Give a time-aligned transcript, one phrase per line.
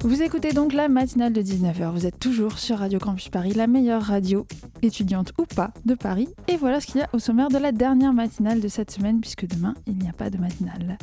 [0.00, 1.90] Vous écoutez donc la matinale de 19h.
[1.90, 4.46] Vous êtes toujours sur Radio Campus Paris, la meilleure radio
[4.82, 6.28] étudiante ou pas de Paris.
[6.48, 9.20] Et voilà ce qu'il y a au sommaire de la dernière matinale de cette semaine,
[9.20, 10.98] puisque demain, il n'y a pas de matinale.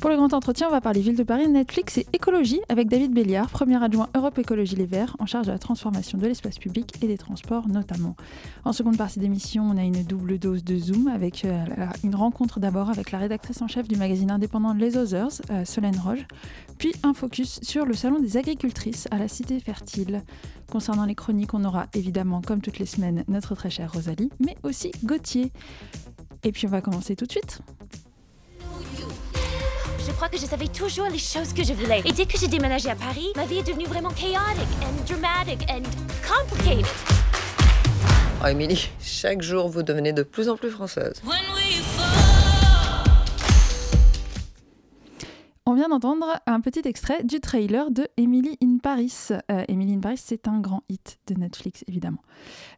[0.00, 3.12] Pour le grand entretien, on va parler Ville de Paris, Netflix et écologie avec David
[3.12, 6.94] Béliard, premier adjoint Europe Écologie Les Verts, en charge de la transformation de l'espace public
[7.02, 8.16] et des transports notamment.
[8.64, 11.64] En seconde partie d'émission, on a une double dose de Zoom avec euh,
[12.02, 15.98] une rencontre d'abord avec la rédactrice en chef du magazine indépendant Les Others, euh, Solène
[16.02, 16.26] Roche,
[16.78, 20.22] puis un focus sur le salon des agricultrices à la Cité Fertile.
[20.70, 24.56] Concernant les chroniques, on aura évidemment, comme toutes les semaines, notre très chère Rosalie, mais
[24.62, 25.52] aussi Gauthier.
[26.42, 27.60] Et puis on va commencer tout de suite.
[30.06, 32.02] Je crois que je savais toujours les choses que je voulais.
[32.04, 35.70] Et dès que j'ai déménagé à Paris, ma vie est devenue vraiment chaotique and dramatic
[35.70, 35.82] and
[36.26, 36.86] complicated.
[38.42, 41.20] Oh, Émilie, chaque jour vous devenez de plus en plus française.
[45.70, 49.28] On vient d'entendre un petit extrait du trailer de Emily in Paris.
[49.30, 52.18] Euh, Emily in Paris, c'est un grand hit de Netflix, évidemment.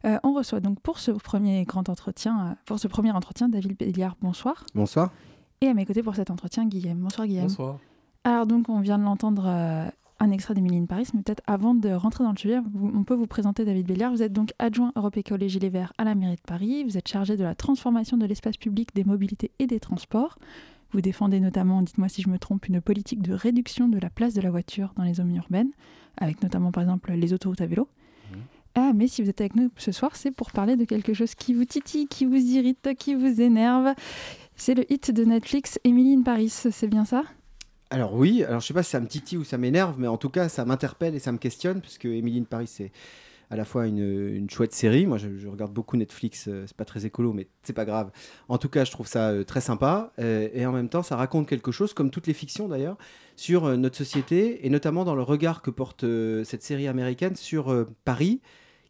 [0.05, 3.75] Euh, on reçoit donc pour ce premier grand entretien, euh, pour ce premier entretien, David
[3.79, 4.15] Béliard.
[4.21, 4.63] Bonsoir.
[4.75, 5.11] Bonsoir.
[5.61, 6.99] Et à mes côtés pour cet entretien, Guillaume.
[6.99, 7.47] Bonsoir, Guillaume.
[7.47, 7.79] Bonsoir.
[8.25, 9.47] Alors donc, on vient de l'entendre.
[9.47, 13.15] un extrait d'Emily in Paris, mais peut-être avant de rentrer dans le sujet, on peut
[13.15, 14.11] vous présenter David Béliard.
[14.11, 16.83] Vous êtes donc adjoint Europe Écologie Les Verts à la mairie de Paris.
[16.83, 20.37] Vous êtes chargé de la transformation de l'espace public, des mobilités et des transports.
[20.93, 24.35] Vous défendez notamment, dites-moi si je me trompe, une politique de réduction de la place
[24.35, 25.71] de la voiture dans les zones urbaines,
[26.17, 27.87] avec notamment par exemple les autoroutes à vélo.
[28.31, 28.35] Mmh.
[28.75, 31.33] Ah, mais si vous êtes avec nous ce soir, c'est pour parler de quelque chose
[31.33, 33.95] qui vous titille, qui vous irrite, qui vous énerve.
[34.55, 37.23] C'est le hit de Netflix, Emily in Paris, c'est bien ça?
[37.89, 40.17] Alors oui, alors je sais pas si ça me titille ou ça m'énerve, mais en
[40.17, 42.91] tout cas ça m'interpelle et ça me questionne, puisque Emily in Paris c'est
[43.53, 45.05] à la fois une, chouette série.
[45.05, 46.47] Moi, je, regarde beaucoup Netflix.
[46.47, 48.11] Euh, c'est pas très écolo, mais c'est pas grave.
[48.49, 50.11] En tout cas, je trouve ça euh, très sympa.
[50.17, 52.97] Euh, et en même temps, ça raconte quelque chose, comme toutes les fictions d'ailleurs,
[53.35, 56.03] sur notre société et notamment dans le regard que porte
[56.43, 58.41] cette série américaine sur Paris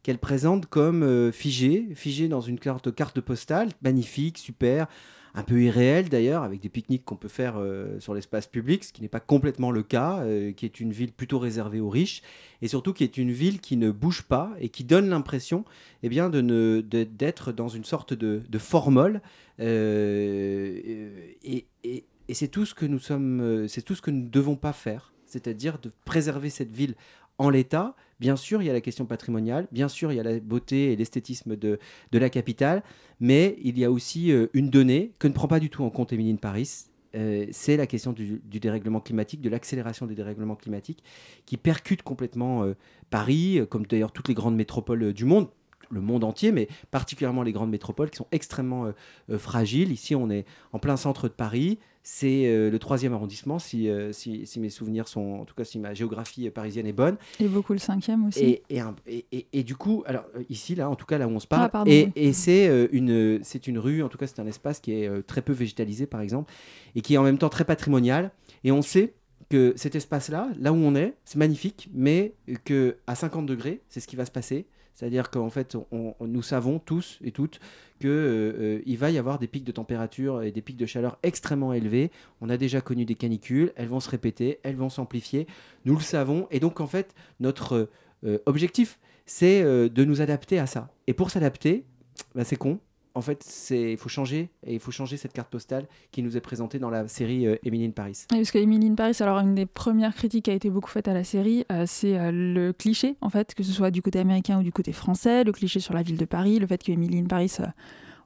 [0.01, 4.87] qu'elle présente comme figée, figée dans une carte, carte postale, magnifique, super,
[5.35, 8.93] un peu irréel d'ailleurs, avec des pique-niques qu'on peut faire euh, sur l'espace public, ce
[8.93, 12.21] qui n'est pas complètement le cas, euh, qui est une ville plutôt réservée aux riches,
[12.61, 15.65] et surtout qui est une ville qui ne bouge pas et qui donne l'impression
[16.03, 19.21] eh bien, de d'être dans une sorte de, de formole.
[19.59, 20.79] Euh,
[21.43, 24.29] et, et, et c'est tout ce que nous sommes, c'est tout ce que nous ne
[24.29, 26.95] devons pas faire, c'est-à-dire de préserver cette ville
[27.39, 27.95] en l'état.
[28.23, 30.93] Bien sûr, il y a la question patrimoniale, bien sûr, il y a la beauté
[30.93, 31.77] et l'esthétisme de,
[32.13, 32.81] de la capitale,
[33.19, 35.89] mais il y a aussi euh, une donnée que ne prend pas du tout en
[35.89, 36.85] compte Émilie Paris.
[37.17, 41.03] Euh, c'est la question du, dérèglement climatique, de l'accélération des dérèglements climatiques,
[41.45, 42.77] qui percute complètement euh,
[43.09, 45.49] Paris, comme d'ailleurs toutes les grandes métropoles du monde,
[45.89, 48.93] le monde entier, mais particulièrement les grandes métropoles qui sont extrêmement
[49.37, 49.91] fragiles.
[49.91, 51.77] Ici, on est en plein centre de Paris.
[52.05, 55.79] C'est euh, le troisième arrondissement, euh, si, si, mes souvenirs sont, en tout cas si
[55.79, 57.15] ma géographie parisienne est bonne.
[57.39, 58.43] Et beaucoup le cinquième aussi.
[58.43, 58.63] Et,
[59.07, 61.47] et, et, du coup, alors euh, ici, là, en tout cas, là où on se
[61.47, 64.91] parle, ah, et, c'est une, c'est une rue, en tout cas, c'est un espace qui
[64.91, 66.51] est très peu végétalisé, par exemple,
[66.93, 68.31] et qui est en même temps très patrimonial.
[68.65, 69.13] Et on sait
[69.49, 72.33] que cet espace-là, là où on est, c'est magnifique, mais
[72.63, 74.67] que à 50 degrés, c'est ce qui va se passer.
[74.95, 75.75] C'est-à-dire qu'en fait,
[76.21, 77.59] nous savons tous et toutes
[77.99, 81.17] qu'il euh, euh, va y avoir des pics de température et des pics de chaleur
[81.23, 82.11] extrêmement élevés.
[82.41, 85.47] On a déjà connu des canicules, elles vont se répéter, elles vont s'amplifier.
[85.85, 86.47] Nous le savons.
[86.51, 87.89] Et donc, en fait, notre
[88.23, 90.89] euh, objectif, c'est de nous adapter à ça.
[91.07, 91.85] Et pour s'adapter,
[92.35, 92.79] bah, c'est con,
[93.15, 96.41] en fait, il faut changer et il faut changer cette carte postale qui nous est
[96.41, 98.25] présentée dans la série euh, Emily in Paris.
[98.29, 101.07] parce que Emily in Paris, alors une des premières critiques qui a été beaucoup faite
[101.07, 104.19] à la série, euh, c'est euh, le cliché en fait, que ce soit du côté
[104.19, 106.91] américain ou du côté français, le cliché sur la ville de Paris, le fait que
[106.91, 107.55] Emily in Paris,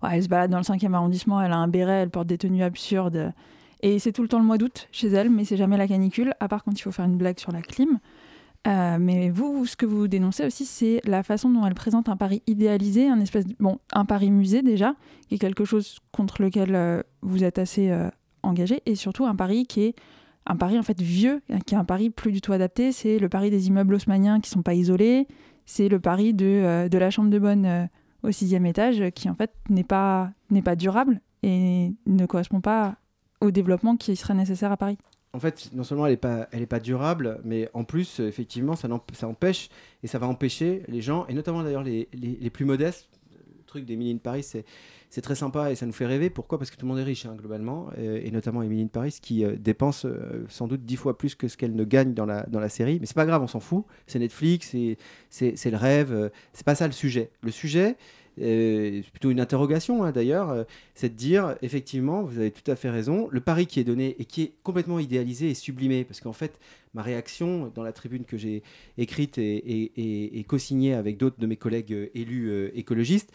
[0.10, 2.64] elle se balade dans le 5e arrondissement, elle a un béret, elle porte des tenues
[2.64, 3.34] absurdes.
[3.82, 6.34] Et c'est tout le temps le mois d'août chez elle, mais c'est jamais la canicule,
[6.40, 8.00] à part quand il faut faire une blague sur la clim.
[8.66, 12.18] Euh, mais vous, ce que vous dénoncez aussi, c'est la façon dont elle présente un
[12.18, 14.96] Paris idéalisé, un espèce, bon, un Paris musée déjà,
[15.28, 18.10] qui est quelque chose contre lequel euh, vous êtes assez euh,
[18.44, 19.96] engagé, et surtout un Paris qui est
[20.46, 22.94] un Paris en fait vieux, qui est un Paris plus du tout adapté.
[22.94, 25.28] C'est le Paris des immeubles haussmanniens qui sont pas isolés.
[25.66, 27.90] C'est le Paris de, de la chambre de bonne
[28.24, 32.96] au sixième étage qui en fait n'est pas n'est pas durable et ne correspond pas
[33.42, 34.98] au développement qui serait nécessaire à Paris
[35.38, 38.88] en fait, non seulement elle n'est pas, pas durable, mais en plus, effectivement, ça,
[39.24, 39.70] empêche
[40.02, 43.08] et ça va empêcher les gens, et notamment d'ailleurs les, les, plus modestes,
[43.68, 44.44] truc d'Emily in Paris,
[45.10, 46.32] c'est très sympa et ça nous fait rêver.
[46.32, 46.58] Pourquoi?
[46.58, 49.46] Parce que tout le monde est riche, hein, globalement, et, notamment Emily in Paris, qui
[49.46, 52.44] euh, dépense euh, sans doute dix fois plus que ce qu'elle ne gagne dans la,
[52.48, 52.98] dans la série.
[53.00, 53.86] Mais c'est pas grave, on s'en fout.
[54.08, 54.76] C'est Netflix,
[55.30, 56.12] c'est le rêve.
[56.12, 57.30] Euh, c'est pas ça le sujet.
[57.44, 57.96] Le sujet,
[58.38, 62.90] c'est plutôt une interrogation hein, d'ailleurs, c'est de dire, effectivement, vous avez tout à fait
[62.90, 66.34] raison, le pari qui est donné et qui est complètement idéalisé et sublimé, parce qu'en
[66.34, 66.60] fait,
[66.94, 68.64] ma réaction dans la tribune que j'ai
[68.98, 73.32] écrite et, et, et co-signée avec d'autres de mes collègues élus écologistes,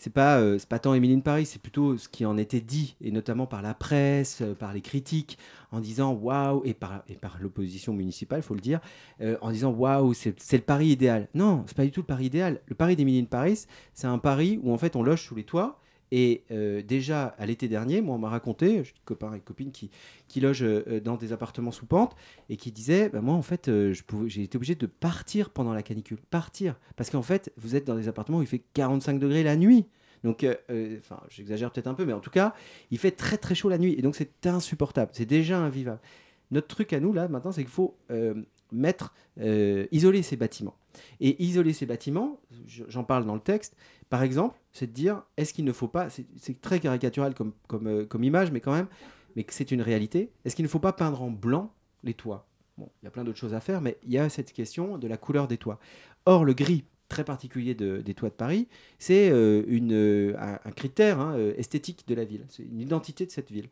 [0.00, 3.10] c'est pas euh, pas tant Emily Paris, c'est plutôt ce qui en était dit et
[3.10, 5.36] notamment par la presse, euh, par les critiques,
[5.72, 8.80] en disant waouh et par et par l'opposition municipale, faut le dire,
[9.20, 11.28] euh, en disant waouh c'est le pari idéal.
[11.34, 12.62] Non, c'est pas du tout le pari idéal.
[12.66, 15.78] Le pari d'Emily Paris, c'est un pari où en fait on loge sous les toits
[16.12, 19.70] et euh, déjà, à l'été dernier, moi, on m'a raconté, j'ai des copains et copines
[19.70, 19.90] qui,
[20.28, 22.16] qui logent euh, dans des appartements sous pente
[22.48, 23.94] et qui disaient bah, Moi, en fait, euh,
[24.26, 26.18] j'ai été obligé de partir pendant la canicule.
[26.30, 26.78] Partir.
[26.96, 29.86] Parce qu'en fait, vous êtes dans des appartements où il fait 45 degrés la nuit.
[30.22, 30.44] Donc,
[30.98, 32.54] enfin, j'exagère peut-être un peu, mais en tout cas,
[32.90, 33.94] il fait très très chaud la nuit.
[33.96, 35.12] Et donc, c'est insupportable.
[35.14, 36.00] C'est déjà invivable.
[36.50, 37.96] Notre truc à nous, là, maintenant, c'est qu'il faut
[38.72, 39.14] mettre,
[39.92, 40.76] isoler ces bâtiments.
[41.20, 43.76] Et isoler ces bâtiments, j'en parle dans le texte,
[44.10, 47.86] par exemple, c'est de dire, est-ce qu'il ne faut pas, c'est très caricatural comme, comme,
[47.86, 48.88] euh, comme image, mais quand même,
[49.36, 51.72] mais c'est une réalité, est-ce qu'il ne faut pas peindre en blanc
[52.02, 52.48] les toits?
[52.76, 54.98] Bon, il y a plein d'autres choses à faire, mais il y a cette question
[54.98, 55.78] de la couleur des toits.
[56.26, 58.68] Or, le gris très particulier des toits de Paris,
[58.98, 63.50] c'est euh, euh, un, critère hein, esthétique de la ville, c'est une identité de cette
[63.50, 63.68] ville.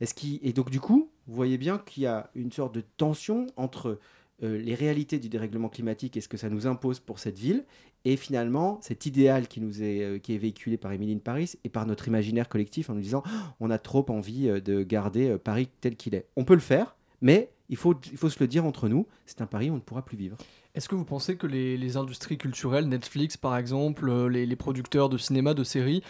[0.00, 3.46] Est-ce et donc du coup, vous voyez bien qu'il y a une sorte de tension
[3.56, 3.98] entre
[4.42, 7.64] les réalités du dérèglement climatique et ce que ça nous impose pour cette ville,
[8.04, 11.68] et finalement, cet idéal qui nous est, euh, qui est véhiculé par Émilie Paris et
[11.68, 13.22] par notre imaginaire collectif en nous disant
[13.60, 16.26] on a trop envie euh, de garder euh, Paris tel qu'il est.
[16.36, 19.40] On peut le faire, mais il faut, il faut se le dire entre nous, c'est
[19.40, 20.36] un Paris où on ne pourra plus vivre.
[20.74, 25.54] Est-ce que vous pensez que les, industries culturelles, Netflix par exemple, les, producteurs de cinéma,
[25.54, 26.02] de séries,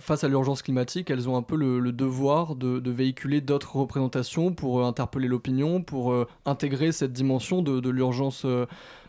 [0.00, 4.84] face à l'urgence climatique, elles ont un peu le, devoir de, véhiculer d'autres représentations pour
[4.84, 6.14] interpeller l'opinion, pour
[6.46, 8.46] intégrer cette dimension de l'urgence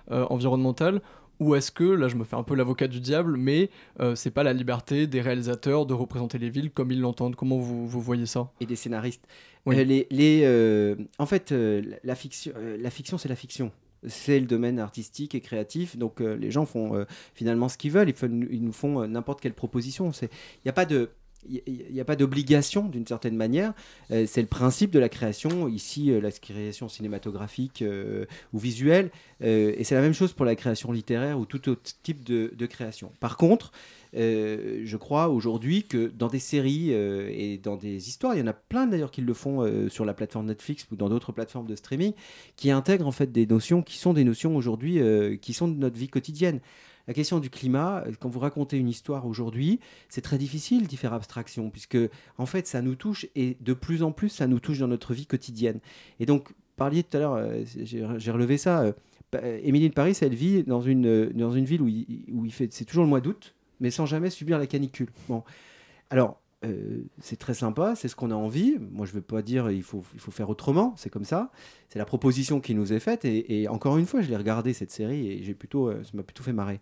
[0.10, 1.02] environnementale
[1.40, 4.32] ou est-ce que, là je me fais un peu l'avocat du diable, mais euh, c'est
[4.32, 7.36] pas la liberté des réalisateurs de représenter les villes comme ils l'entendent?
[7.36, 8.52] Comment vous, vous, voyez ça?
[8.60, 9.26] Et des scénaristes.
[9.68, 13.72] Euh, les, les euh, en fait, la fiction, la fiction c'est la fiction.
[14.08, 18.48] C'est le domaine artistique et créatif, donc les gens font finalement ce qu'ils veulent, ils,
[18.52, 20.12] ils nous font n'importe quelle proposition.
[20.22, 20.30] Il
[20.64, 21.10] n'y a pas de
[21.50, 23.74] il n'y a pas d'obligation d'une certaine manière.
[24.12, 29.12] Euh, c'est le principe de la création, ici euh, la création cinématographique euh, ou visuelle,
[29.42, 32.66] et c'est la même chose pour la création littéraire ou tout autre type de, de
[32.66, 33.12] création.
[33.20, 33.74] Par contre,
[34.14, 38.54] je crois aujourd'hui que dans des séries et dans des histoires, il y en a
[38.54, 42.14] plein d'ailleurs qui le font sur la plateforme Netflix ou dans d'autres plateformes de streaming,
[42.56, 45.02] qui intègrent en fait des notions qui sont des notions aujourd'hui
[45.42, 46.62] qui sont de notre vie quotidienne.
[47.08, 49.80] La question du climat, euh, quand vous racontez une histoire aujourd'hui,
[50.10, 51.98] c'est très difficile d'y faire abstraction, puisque
[52.38, 55.14] en fait, ça nous touche et de plus en plus, ça nous touche dans notre
[55.14, 55.80] vie quotidienne.
[56.20, 58.82] Et donc, parliez tout à l'heure, euh, j'ai relevé ça.
[58.82, 62.72] Euh, Émilie de Paris, elle vit dans une, dans une ville où où il fait,
[62.72, 65.10] c'est toujours le mois d'août, mais sans jamais subir la canicule.
[65.28, 65.44] Bon,
[66.10, 68.78] alors euh, c'est très sympa, c'est ce qu'on a envie.
[68.80, 71.52] Moi, je ne veux pas dire il faut, il faut faire autrement, c'est comme ça.
[71.90, 73.26] C'est la proposition qui nous est faite.
[73.26, 76.44] Et, encore une fois, je l'ai regardé cette série et plutôt, euh, ça m'a plutôt
[76.44, 76.80] fait marrer.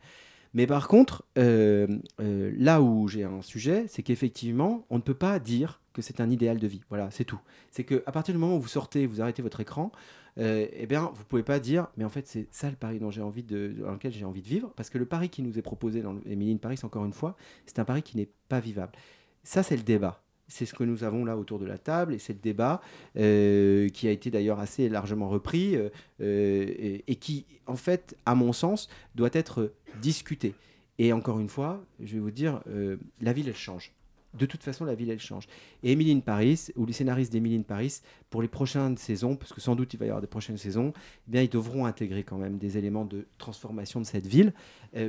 [0.54, 1.88] Mais par contre, euh,
[2.20, 6.30] là où j'ai un sujet, c'est qu'effectivement, on ne peut pas dire que c'est un
[6.30, 6.82] idéal de vie.
[6.90, 7.40] Voilà, c'est tout.
[7.72, 9.92] C'est qu'à partir du moment où vous sortez, vous arrêtez votre écran,
[10.38, 13.44] eh bien, vous pouvez pas dire, mais en fait, c'est ça le pari dont envie
[13.44, 16.02] de, dans lequel j'ai envie de vivre, parce que le pari qui nous est proposé
[16.02, 18.94] dans Émilie Paris, encore une fois, c'est un pari qui n'est pas vivable.
[19.44, 20.24] Ça, c'est le débat.
[20.48, 22.82] C'est ce que nous avons là autour de la table et c'est le débat
[23.18, 25.90] euh, qui a été d'ailleurs assez largement repris euh,
[26.22, 30.54] euh, et, qui, en fait, à mon sens, doit être discuté.
[31.00, 32.62] Et encore une fois, je vais vous dire,
[33.20, 33.94] la ville, elle change.
[34.36, 35.48] De toute façon, la ville, elle change.
[35.82, 39.76] Et Émilie Paris, ou les scénaristes d'Émilie Paris, pour les prochaines saisons, parce que sans
[39.76, 40.94] doute il va y avoir des prochaines saisons,
[41.28, 44.54] eh bien, ils devront intégrer quand même des éléments de transformation de cette ville,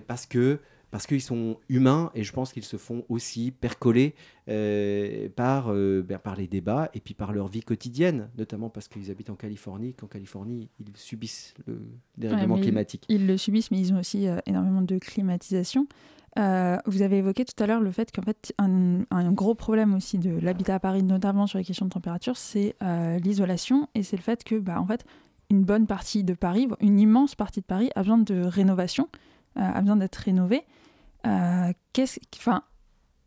[0.06, 0.58] parce que
[0.94, 4.14] parce qu'ils sont humains et je pense qu'ils se font aussi percoler
[4.48, 8.86] euh, par, euh, ben, par les débats et puis par leur vie quotidienne, notamment parce
[8.86, 11.80] qu'ils habitent en Californie, qu'en Californie, ils subissent le
[12.16, 13.06] dérèglement climatique.
[13.08, 15.88] Ils, le subissent, mais ils ont aussi euh, énormément de climatisation.
[16.36, 20.18] vous avez évoqué tout à l'heure le fait qu'en fait, un, un, gros problème aussi
[20.18, 22.76] de l'habitat à Paris, notamment sur les questions de température, c'est
[23.20, 25.04] l'isolation et c'est le fait que, bah, en fait,
[25.50, 29.08] une bonne partie de Paris, une immense partie de Paris a besoin de rénovation,
[29.56, 30.62] a besoin d'être rénovée.
[31.26, 32.62] Euh, qu'est-ce, enfin,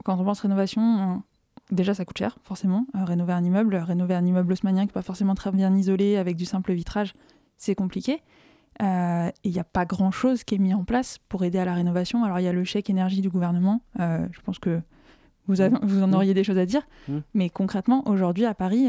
[0.03, 1.23] quand on pense rénovation,
[1.71, 2.85] déjà ça coûte cher, forcément.
[2.95, 6.17] Euh, rénover un immeuble, rénover un immeuble haussmanien qui n'est pas forcément très bien isolé
[6.17, 7.13] avec du simple vitrage,
[7.57, 8.21] c'est compliqué.
[8.79, 11.73] et il n'y a pas grand-chose qui est mis en place pour aider à la
[11.73, 12.23] rénovation.
[12.23, 14.81] Alors il y a le chèque énergie du gouvernement, je pense que
[15.47, 16.87] vous, avez, vous en auriez des choses à dire,
[17.33, 18.87] mais concrètement, aujourd'hui à Paris,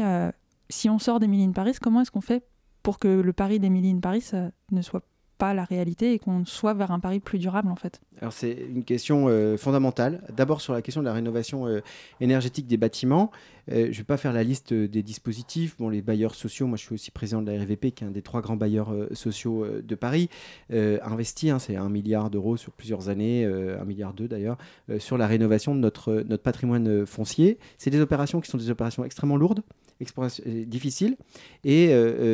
[0.69, 2.45] si on sort d'Emily in Paris, comment est-ce qu'on fait
[2.83, 4.29] pour que le Paris d'Emily in Paris
[4.71, 5.03] ne soit
[5.39, 8.51] pas la réalité et qu'on soit vers un Paris plus durable en fait Alors c'est
[8.51, 10.21] une question euh, fondamentale.
[10.35, 11.79] D'abord sur la question de la rénovation euh,
[12.19, 13.31] énergétique des bâtiments.
[13.71, 15.77] Euh, je ne vais pas faire la liste des dispositifs.
[15.77, 18.11] Bon, les bailleurs sociaux, moi je suis aussi président de la RVP, qui est un
[18.11, 20.29] des trois grands bailleurs sociaux de Paris,
[20.69, 24.57] investi, hein, c'est un milliard d'euros sur plusieurs années, un milliard deux d'ailleurs,
[24.97, 27.57] sur la rénovation de notre, notre patrimoine foncier.
[27.77, 29.61] C'est des opérations qui sont des opérations extrêmement lourdes
[30.65, 31.17] difficiles
[31.63, 31.93] et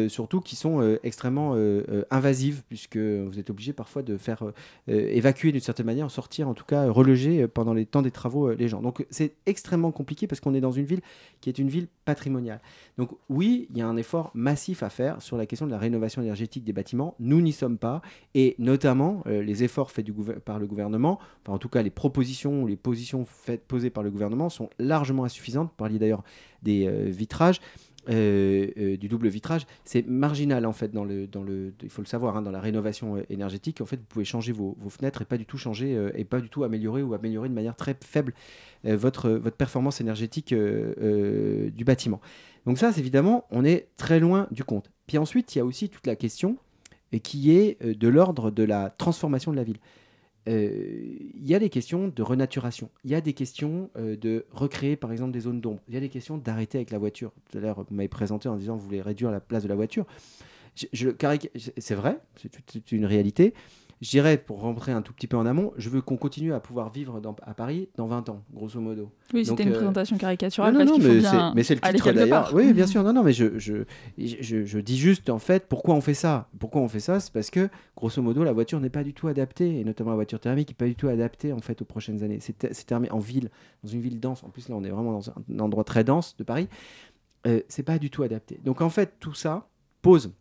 [0.09, 1.55] surtout qui sont extrêmement
[2.11, 4.53] invasives puisque vous êtes obligé parfois de faire euh,
[4.89, 8.01] euh, évacuer d'une certaine manière, en sortir, en tout cas reloger euh, pendant les temps
[8.01, 8.81] des travaux les gens.
[8.81, 11.01] Donc c'est extrêmement compliqué parce qu'on est dans une ville
[11.41, 12.61] qui est une ville patrimoniale.
[12.97, 15.77] Donc oui, il y a un effort massif à faire sur la question de la
[15.77, 17.15] rénovation énergétique des bâtiments.
[17.19, 18.01] Nous n'y sommes pas
[18.33, 20.05] et notamment les efforts faits
[20.43, 23.25] par le gouvernement, enfin, en tout cas les propositions les positions
[23.67, 25.69] posées par le gouvernement sont largement insuffisantes.
[25.69, 26.23] Vous parliez d'ailleurs
[26.63, 27.59] des vitrages.
[28.09, 32.03] Euh, euh, du double vitrage, c'est marginal en fait dans le, dans le, il faut
[32.03, 33.81] le savoir, hein, dans la rénovation euh, énergétique.
[33.81, 36.49] En fait, vous pouvez changer vos, fenêtres et pas du tout changer et pas du
[36.49, 38.33] tout améliorer ou améliorer de manière très faible
[38.83, 42.21] votre, votre performance énergétique du bâtiment.
[42.65, 44.91] Donc ça, évidemment, on est très loin du compte.
[45.07, 46.57] Puis ensuite, il y a aussi toute la question
[47.23, 49.79] qui est de l'ordre de la transformation de la ville.
[50.47, 54.45] Euh, il y a des questions de renaturation, il y a des questions euh, de
[54.51, 57.31] recréer par exemple des zones d'ombre, il y a des questions d'arrêter avec la voiture.
[57.49, 59.75] Tout à l'heure, vous m'avez présenté en disant vous voulez réduire la place de la
[59.75, 60.05] voiture.
[60.75, 63.53] C'est vrai, c'est une réalité.
[64.05, 66.59] Je dirais, pour rentrer un tout petit peu en amont, je veux qu'on continue à
[66.59, 69.09] pouvoir vivre à Paris dans 20 ans, grosso modo.
[69.33, 70.75] Oui, c'était une euh, présentation caricaturale.
[70.75, 70.99] Non, non,
[71.55, 72.51] mais c'est le titre d'ailleurs.
[72.53, 73.01] Oui, bien sûr.
[73.01, 73.83] Non, non, mais je, je,
[74.19, 76.49] je, dis juste, en fait, pourquoi on fait ça?
[76.59, 77.19] Pourquoi on fait ça?
[77.19, 80.17] C'est parce que, grosso modo, la voiture n'est pas du tout adaptée, et notamment la
[80.17, 82.37] voiture thermique n'est pas du tout adaptée, en fait, aux prochaines années.
[82.41, 83.49] C'est terminé en ville,
[83.83, 84.43] dans une ville dense.
[84.43, 86.67] En plus, là, on est vraiment dans un, endroit très dense de Paris.
[87.47, 88.59] Euh, c'est pas du tout adapté.
[88.63, 89.67] Donc, en fait, tout ça
[90.03, 90.31] pose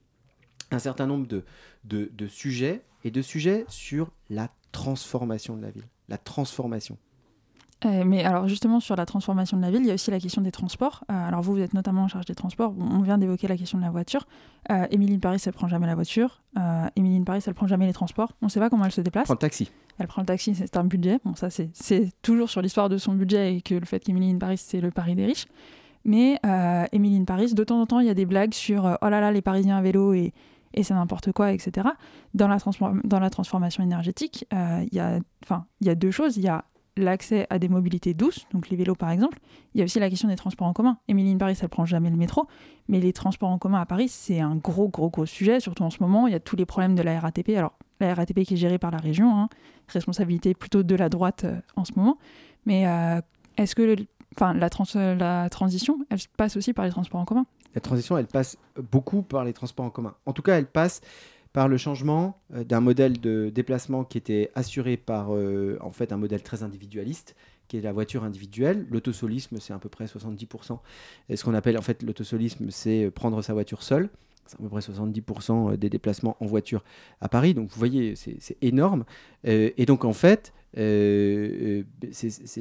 [0.74, 1.44] un certain nombre de,
[1.84, 5.84] de, de sujets et de sujets sur la transformation de la ville.
[6.08, 6.98] La transformation.
[7.84, 10.20] Euh, mais alors justement sur la transformation de la ville, il y a aussi la
[10.20, 11.04] question des transports.
[11.10, 12.74] Euh, alors vous, vous êtes notamment en charge des transports.
[12.78, 14.26] On vient d'évoquer la question de la voiture.
[14.70, 16.42] Euh, Émilie Paris, elle prend jamais la voiture.
[16.58, 18.32] Euh, Émilie Paris, elle prend jamais les transports.
[18.40, 19.24] On ne sait pas comment elle se déplace.
[19.24, 19.70] Elle prend le taxi.
[19.98, 21.18] Elle prend le taxi, c'est un budget.
[21.24, 24.58] Bon, ça c'est toujours sur l'histoire de son budget et que le fait qu'Émilie Paris,
[24.58, 25.46] c'est le Paris des riches.
[26.04, 26.40] Mais
[26.92, 29.30] Émilie Paris, de temps en temps, il y a des blagues sur oh là là,
[29.30, 30.32] les Parisiens à vélo et
[30.74, 31.88] et c'est n'importe quoi, etc.
[32.34, 32.58] Dans la,
[33.04, 35.20] dans la transformation énergétique, euh, il y, a,
[35.80, 36.36] y a deux choses.
[36.36, 36.64] Il y a
[36.96, 39.38] l'accès à des mobilités douces, donc les vélos par exemple.
[39.74, 40.98] Il y a aussi la question des transports en commun.
[41.08, 42.46] Émilie Paris, elle prend jamais le métro,
[42.88, 45.90] mais les transports en commun à Paris, c'est un gros, gros, gros sujet, surtout en
[45.90, 46.26] ce moment.
[46.26, 47.50] Il y a tous les problèmes de la RATP.
[47.56, 49.48] Alors, la RATP qui est gérée par la région, hein,
[49.88, 52.18] responsabilité plutôt de la droite euh, en ce moment.
[52.66, 53.20] Mais euh,
[53.56, 53.96] est-ce que
[54.36, 54.68] enfin, la,
[55.14, 57.46] la transition, elle passe aussi par les transports en commun?
[57.74, 58.56] La transition, elle passe
[58.90, 60.14] beaucoup par les transports en commun.
[60.26, 61.00] En tout cas, elle passe
[61.52, 66.12] par le changement euh, d'un modèle de déplacement qui était assuré par euh, en fait
[66.12, 67.36] un modèle très individualiste
[67.68, 68.86] qui est la voiture individuelle.
[68.90, 70.78] L'autosolisme, c'est à peu près 70%.
[71.28, 74.10] Et ce qu'on appelle en fait l'autosolisme, c'est prendre sa voiture seule.
[74.46, 76.84] C'est à peu près 70% des déplacements en voiture
[77.20, 77.54] à Paris.
[77.54, 79.04] Donc vous voyez, c'est énorme.
[79.46, 80.82] Euh, et donc en fait, c'est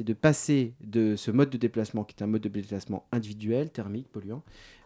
[0.04, 4.08] de passer de ce mode de déplacement qui est un mode de déplacement individuel, thermique,
[4.10, 4.42] polluant,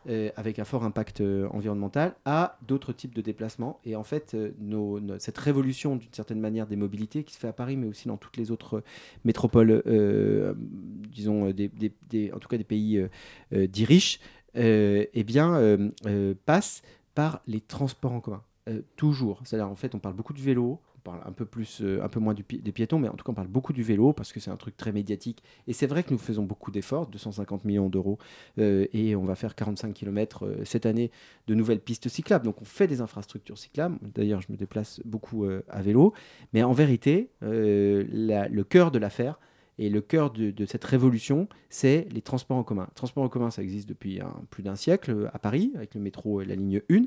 [0.08, 3.78] euh, avec un fort impact euh, environnemental, à d'autres types de déplacements.
[3.84, 7.52] Et en fait, euh, cette révolution d'une certaine manière des mobilités qui se fait à
[7.52, 8.82] Paris, mais aussi dans toutes les autres
[9.24, 9.82] métropoles,
[11.10, 13.06] disons, en tout cas des pays
[13.52, 14.20] dits riches,
[14.54, 15.78] eh bien,
[16.44, 16.82] passe
[17.14, 18.42] par les transports en commun.
[18.96, 19.40] toujours.
[19.44, 22.20] C'est-à-dire, en fait, on parle beaucoup du vélo, parle un peu, plus, euh, un peu
[22.20, 24.40] moins du des piétons, mais en tout cas, on parle beaucoup du vélo parce que
[24.40, 25.42] c'est un truc très médiatique.
[25.66, 28.18] Et c'est vrai que nous faisons beaucoup d'efforts, 250 millions d'euros,
[28.58, 31.10] euh, et on va faire 45 km euh, cette année
[31.46, 32.44] de nouvelles pistes cyclables.
[32.44, 33.98] Donc, on fait des infrastructures cyclables.
[34.14, 36.12] D'ailleurs, je me déplace beaucoup à vélo.
[36.52, 39.38] Mais en vérité, le cœur de l'affaire,
[39.78, 42.88] et le cœur de, cette révolution, c'est les transports en commun.
[42.94, 44.20] Transports en commun, ça existe depuis
[44.50, 47.02] plus d'un siècle euh, à Paris, avec le métro et la ligne 1.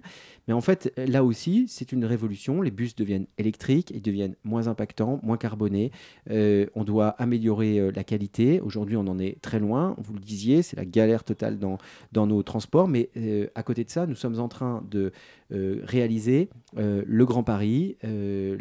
[0.47, 2.61] Mais en fait, là aussi, c'est une révolution.
[2.61, 5.91] Les bus deviennent électriques, ils deviennent moins impactants, moins carbonés.
[6.29, 8.61] Euh, on doit améliorer euh, la qualité.
[8.61, 9.95] Aujourd'hui, on en est très loin.
[9.97, 11.77] Vous le disiez, c'est la galère totale dans,
[12.13, 12.87] dans nos transports.
[12.87, 13.09] Mais
[13.55, 15.11] à côté de ça, nous sommes en train de
[15.49, 18.57] réaliser le Grand Paris, le,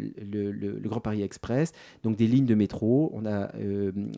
[0.51, 1.71] le, Grand Paris Express,
[2.03, 3.11] donc des lignes de métro.
[3.13, 3.51] On a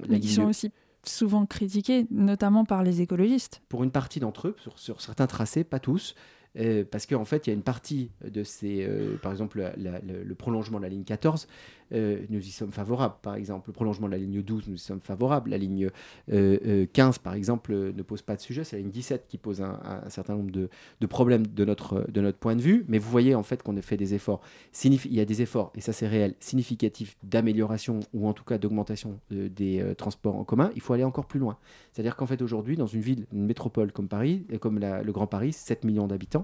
[0.10, 0.72] mais qui sont aussi
[1.06, 3.62] souvent critiqués, notamment par les écologistes.
[3.70, 6.16] Pour une partie d'entre eux, sur, certains tracés, pas tous.
[6.60, 10.36] Euh, parce qu'en fait, il y a une partie de ces, euh, par exemple, le,
[10.36, 11.48] prolongement de la ligne 14,
[11.94, 13.16] euh, nous y sommes favorables.
[13.22, 15.52] Par exemple, le prolongement de la ligne 12, nous y sommes favorables.
[15.52, 15.90] La ligne
[16.32, 18.64] euh, euh, 15, par exemple, ne pose pas de sujet.
[18.64, 19.80] C'est la ligne 17 qui pose un,
[20.10, 20.70] certain nombre de,
[21.08, 22.86] problèmes de notre, de notre point de vue.
[22.88, 24.42] Mais vous voyez en fait qu'on a fait des efforts.
[24.84, 28.58] Il y a des efforts, et ça c'est réel, significatifs d'amélioration ou en tout cas
[28.58, 30.72] d'augmentation des transports en commun.
[30.76, 31.58] Il faut aller encore plus loin.
[31.92, 35.54] C'est-à-dire qu'en fait aujourd'hui, dans une ville, une métropole comme Paris, comme le Grand Paris,
[35.54, 36.43] 7 millions d'habitants,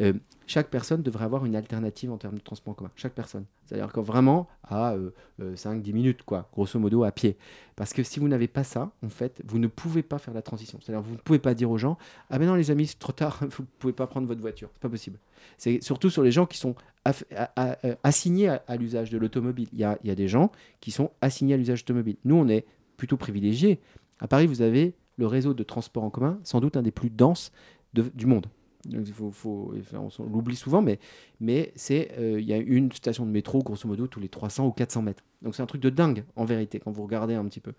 [0.00, 0.12] euh,
[0.46, 2.90] chaque personne devrait avoir une alternative en termes de transport en commun.
[2.96, 3.44] Chaque personne.
[3.64, 4.94] C'est-à-dire que vraiment à
[5.40, 7.38] 5-10 minutes, quoi, grosso modo, à pied.
[7.76, 10.42] Parce que si vous n'avez pas ça, en fait, vous ne pouvez pas faire la
[10.42, 10.78] transition.
[10.82, 11.96] C'est-à-dire vous ne pouvez pas dire aux gens
[12.28, 14.68] Ah ben non, les amis, c'est trop tard, vous ne pouvez pas prendre votre voiture.
[14.74, 15.18] C'est pas possible.
[15.56, 16.74] C'est surtout sur les gens qui sont
[17.06, 19.68] euh, assignés à, l'usage de l'automobile.
[19.72, 22.16] Il y a, des gens qui sont assignés à l'usage automobile.
[22.24, 23.80] Nous, on est plutôt privilégiés.
[24.20, 27.10] À Paris, vous avez le réseau de transport en commun, sans doute un des plus
[27.10, 27.52] denses
[27.92, 28.46] de- du monde.
[28.86, 33.62] Donc, faut, on l'oublie souvent, mais, c'est euh, il y a une station de métro,
[33.62, 35.24] grosso modo, tous les 300 ou 400 mètres.
[35.42, 37.72] Donc c'est un truc de dingue, en vérité, quand vous regardez un petit peu.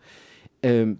[0.65, 0.95] Euh,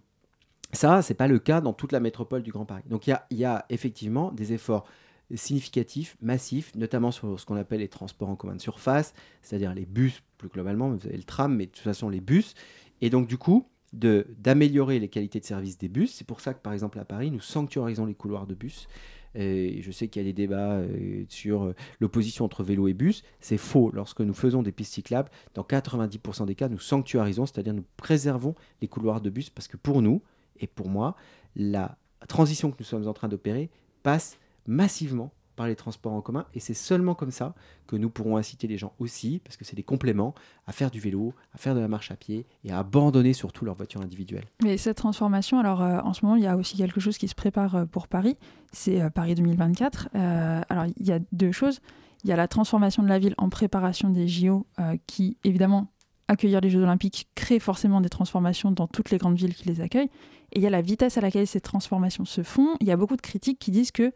[0.73, 2.83] ça, c'est pas le cas dans toute la métropole du Grand Paris.
[2.87, 4.85] Donc il y a, y a effectivement des efforts
[5.33, 9.85] significatifs, massifs, notamment sur ce qu'on appelle les transports en commun de surface, c'est-à-dire les
[9.85, 12.53] bus plus globalement, vous avez le tram, mais de toute façon les bus.
[13.01, 16.13] Et donc du coup, d'améliorer les qualités de service des bus.
[16.13, 18.87] C'est pour ça que par exemple à Paris, nous sanctuarisons les couloirs de bus.
[19.35, 22.93] Et je sais qu'il y a des débats euh, sur euh, l'opposition entre vélo et
[22.93, 23.23] bus.
[23.39, 23.91] C'est faux.
[23.93, 28.55] Lorsque nous faisons des pistes cyclables, dans 90% des cas, nous sanctuarisons, c'est-à-dire nous préservons
[28.81, 30.21] les couloirs de bus parce que pour nous
[30.59, 31.15] et pour moi,
[31.55, 33.69] la transition que nous sommes en train d'opérer
[34.03, 34.37] passe
[34.67, 37.53] massivement par les transports en commun et c'est seulement comme ça
[37.87, 40.33] que nous pourrons inciter les gens aussi, parce que c'est des compléments,
[40.67, 43.65] à faire du vélo, à faire de la marche à pied et à abandonner surtout
[43.65, 44.45] leur voiture individuelle.
[44.63, 47.27] Mais cette transformation, alors euh, en ce moment, il y a aussi quelque chose qui
[47.27, 48.37] se prépare euh, pour Paris,
[48.75, 50.09] c'est euh, Paris 2024.
[50.15, 51.79] Euh, alors il y a deux choses.
[52.23, 55.87] Il y a la transformation de la ville en préparation des JO, euh, qui évidemment,
[56.27, 59.81] accueillir les Jeux Olympiques crée forcément des transformations dans toutes les grandes villes qui les
[59.81, 60.09] accueillent.
[60.51, 62.75] Et il y a la vitesse à laquelle ces transformations se font.
[62.79, 64.11] Il y a beaucoup de critiques qui disent que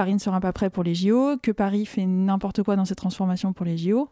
[0.00, 2.94] Paris ne sera pas prêt pour les JO, que Paris fait n'importe quoi dans ces
[2.94, 4.08] transformations pour les JO,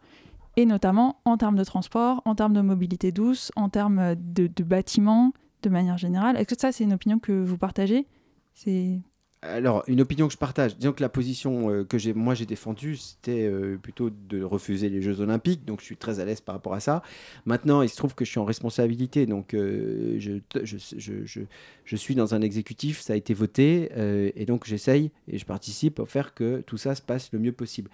[0.55, 4.63] et notamment en termes de transport, en termes de mobilité douce, en termes de, de
[4.63, 6.37] bâtiments, de manière générale.
[6.37, 8.05] Est-ce que ça, c'est une opinion que vous partagez?
[9.41, 12.45] Alors, une opinion que je partage, disons que la position euh, que j'ai, moi j'ai
[12.45, 16.41] défendue, c'était euh, plutôt de refuser les Jeux Olympiques, donc je suis très à l'aise
[16.41, 17.03] par rapport à ça.
[17.45, 21.41] Maintenant, il se trouve que je suis en responsabilité, donc euh, je, je, je,
[21.85, 25.45] je, suis dans un exécutif, ça a été voté, euh, et donc j'essaye et je
[25.45, 27.89] participe à faire que tout ça se passe le mieux possible.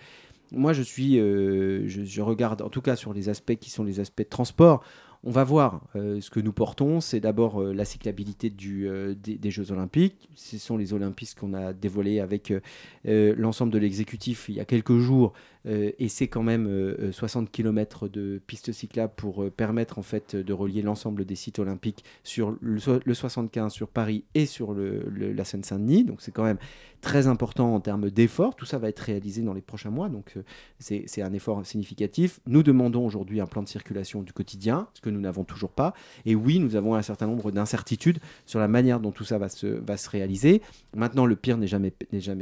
[0.52, 4.24] Moi, je suis, je regarde, en tout cas sur les aspects qui sont les aspects
[4.24, 4.84] de transport,
[5.26, 7.02] on va voir euh, ce que nous portons.
[7.02, 10.30] C'est d'abord euh, la cyclabilité euh, des, Jeux Olympiques.
[10.36, 12.54] Ce sont les Olympistes qu'on a dévoilés avec
[13.04, 15.34] l'ensemble de l'exécutif il y a quelques jours.
[15.68, 20.04] Euh, et c'est quand même euh, 60 km de pistes cyclables pour euh, permettre en
[20.04, 24.46] fait de relier l'ensemble des sites olympiques sur le, so- le 75 sur Paris et
[24.46, 26.04] sur la Seine-Saint-Denis.
[26.04, 26.60] Donc c'est quand même
[27.06, 28.56] très important en termes d'efforts.
[28.56, 30.10] Tout ça va être réalisé dans les prochains mois.
[30.10, 30.42] Donc euh,
[30.80, 32.40] c'est un effort significatif.
[32.48, 35.94] Nous demandons aujourd'hui un plan de circulation du quotidien, ce que nous n'avons toujours pas.
[36.26, 39.50] Et oui, nous avons un certain nombre d'incertitudes sur la manière dont tout ça va
[39.50, 40.64] se, réaliser.
[40.96, 41.94] Maintenant, le pire n'est jamais,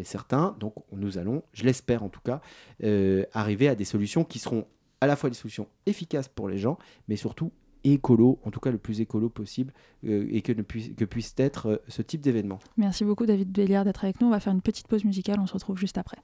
[0.06, 0.56] certain.
[0.62, 2.40] Donc nous allons, je l'espère en tout cas,
[2.86, 4.66] euh, arriver à des solutions qui seront
[5.02, 7.52] à la fois des solutions efficaces pour les gens, mais surtout
[7.84, 9.74] écolo, en tout cas le plus écolo possible,
[10.06, 11.06] euh, et que, ne puisse, que
[11.42, 12.60] être euh, ce type d'événement.
[12.78, 14.28] Merci beaucoup David Béliard d'être avec nous.
[14.28, 16.18] On va faire une petite pause musicale, on se retrouve juste après.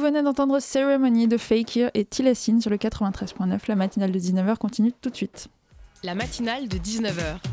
[0.00, 3.58] Vous venez d'entendre Ceremony de Fakir et Tilassine sur le 93.9.
[3.68, 5.48] La matinale de 19h continue tout de suite.
[6.02, 7.49] La matinale de 19h.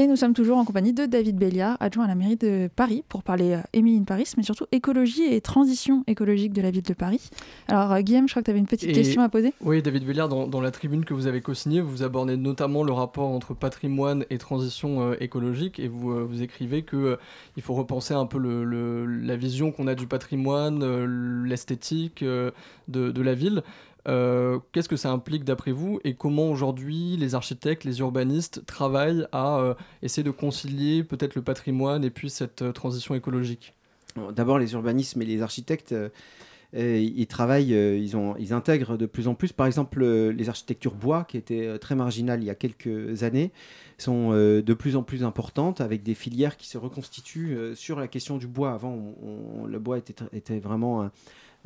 [0.00, 3.04] Et nous sommes toujours en compagnie de David Béliard, adjoint à la mairie de Paris,
[3.10, 6.80] pour parler euh, Émilie in Paris, mais surtout écologie et transition écologique de la ville
[6.80, 7.28] de Paris.
[7.68, 9.52] Alors, euh, Guillaume, je crois que tu avais une petite Et- question à poser.
[9.62, 12.92] Oui, David Béliard, dans, dans la tribune que vous avez co-signée, vous abordez notamment le
[12.92, 17.18] rapport entre patrimoine et transition euh, écologique, et vous, euh, vous écrivez euh,
[17.58, 22.52] il faut repenser un peu le, le- la vision qu'on a du patrimoine, l'esthétique de,
[22.88, 23.62] de la ville.
[24.10, 29.26] Euh, Qu'est-ce que ça implique d'après vous, et comment aujourd'hui les architectes, les urbanistes travaillent
[29.30, 33.74] à euh, essayer de concilier peut-être le patrimoine et puis cette euh, transition écologique?
[34.34, 35.94] D'abord, les urbanismes et les architectes,
[36.74, 39.52] ils travaillent, ils, ont, ils intègrent de plus en plus.
[39.52, 43.52] Par exemple, les architectures bois, qui étaient très marginales il y a quelques années,
[43.98, 48.36] sont de plus en plus importantes, avec des filières qui se reconstituent sur la question
[48.36, 48.72] du bois.
[48.72, 49.14] Avant,
[49.64, 49.98] le bois
[50.32, 51.08] était vraiment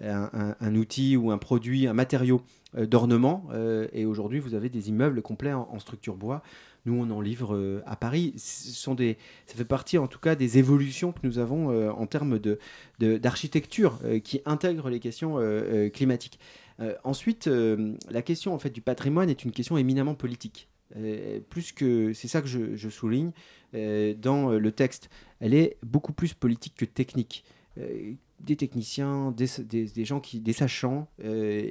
[0.03, 2.43] un, outil ou un produit, un matériau
[2.77, 3.47] euh, d'ornement.
[3.53, 6.43] euh, et aujourd'hui, vous avez des immeubles complets en, structure bois.
[6.87, 8.35] Nous, on en livre euh, à Paris.
[8.37, 12.59] Ça fait partie en tout cas des évolutions que nous avons en termes de,
[12.99, 15.39] de- d'architecture euh, qui intègre les questions
[15.93, 16.39] climatiques.
[17.05, 17.49] Ensuite,
[18.11, 20.69] la question en fait du patrimoine est une question éminemment politique.
[21.49, 23.31] Plus que c'est ça que je, souligne
[23.73, 25.09] dans le texte.
[25.39, 27.45] Elle est beaucoup plus politique que technique.
[28.45, 31.63] Des techniciens, des, gens qui, des sachants, euh,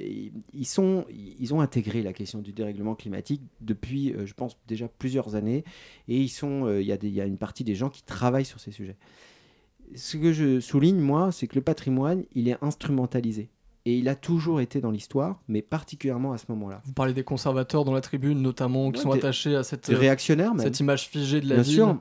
[0.52, 4.88] ils- sont, ils ont intégré la question du dérèglement climatique depuis, euh, je pense, déjà
[4.88, 5.64] plusieurs années,
[6.08, 8.60] et ils sont, euh, il y, y a une partie des gens qui travaillent sur
[8.60, 8.96] ces sujets
[9.94, 13.48] ce que je souligne, moi, c'est que le patrimoine, il est instrumentalisé.
[13.86, 16.80] Et il a toujours été dans l'histoire, mais particulièrement à ce moment-là.
[16.86, 19.86] Vous parlez des conservateurs dans la tribune, notamment, qui Ouais, sont des- attachés à cette,
[19.88, 21.74] réactionnaire, cette image figée de la Bien ville.
[21.74, 21.98] sûr,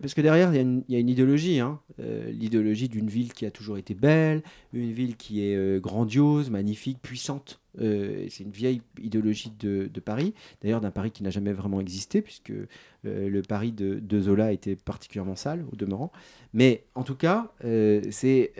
[0.00, 1.58] parce que derrière, il y a une, il y a une idéologie.
[1.58, 1.80] hein.
[2.00, 6.50] Euh, L'idéologie d'une ville qui a toujours été belle, une ville qui est euh, grandiose,
[6.50, 7.60] magnifique, puissante.
[7.80, 12.22] Euh, c'est une vieille idéologie de, Paris, d'ailleurs d'un Paris qui n'a jamais vraiment existé,
[12.22, 12.66] puisque euh,
[13.04, 16.12] le Paris de, de Zola était particulièrement sale, au demeurant.
[16.52, 18.52] Mais en tout cas, euh, c'est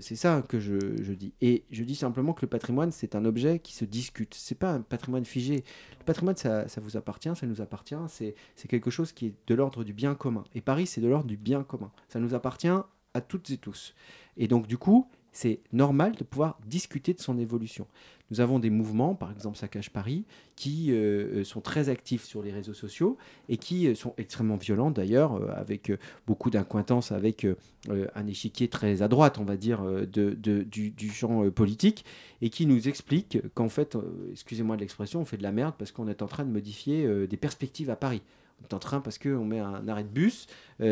[0.00, 1.32] ça que je, je dis.
[1.40, 4.34] Et je dis simplement que le patrimoine, c'est un objet qui se discute.
[4.34, 5.64] C'est pas un patrimoine figé.
[5.98, 7.94] Le patrimoine, ça, ça vous appartient, ça nous appartient.
[8.08, 8.34] C'est
[8.68, 10.44] quelque chose qui est de l'ordre du bien commun.
[10.54, 11.90] Et Paris, c'est de l'ordre du bien commun.
[12.08, 12.68] Ça nous appartient
[13.14, 13.94] à toutes et tous.
[14.36, 17.86] Et donc, du coup, c'est normal de pouvoir discuter de son évolution.
[18.30, 22.42] Nous avons des mouvements, par exemple Saccage Paris, qui euh, euh, sont très actifs sur
[22.42, 25.92] les réseaux sociaux et qui euh, sont extrêmement violents d'ailleurs, avec
[26.26, 27.46] beaucoup d'incointance, avec
[27.88, 32.04] un échiquier très à droite, on va dire, de, du, champ politique,
[32.40, 33.96] et qui nous expliquent qu'en fait,
[34.30, 37.26] excusez-moi de l'expression, on fait de la merde parce qu'on est en train de modifier
[37.26, 38.22] des perspectives à Paris.
[38.60, 40.46] On est en train, parce qu'on met un arrêt de bus,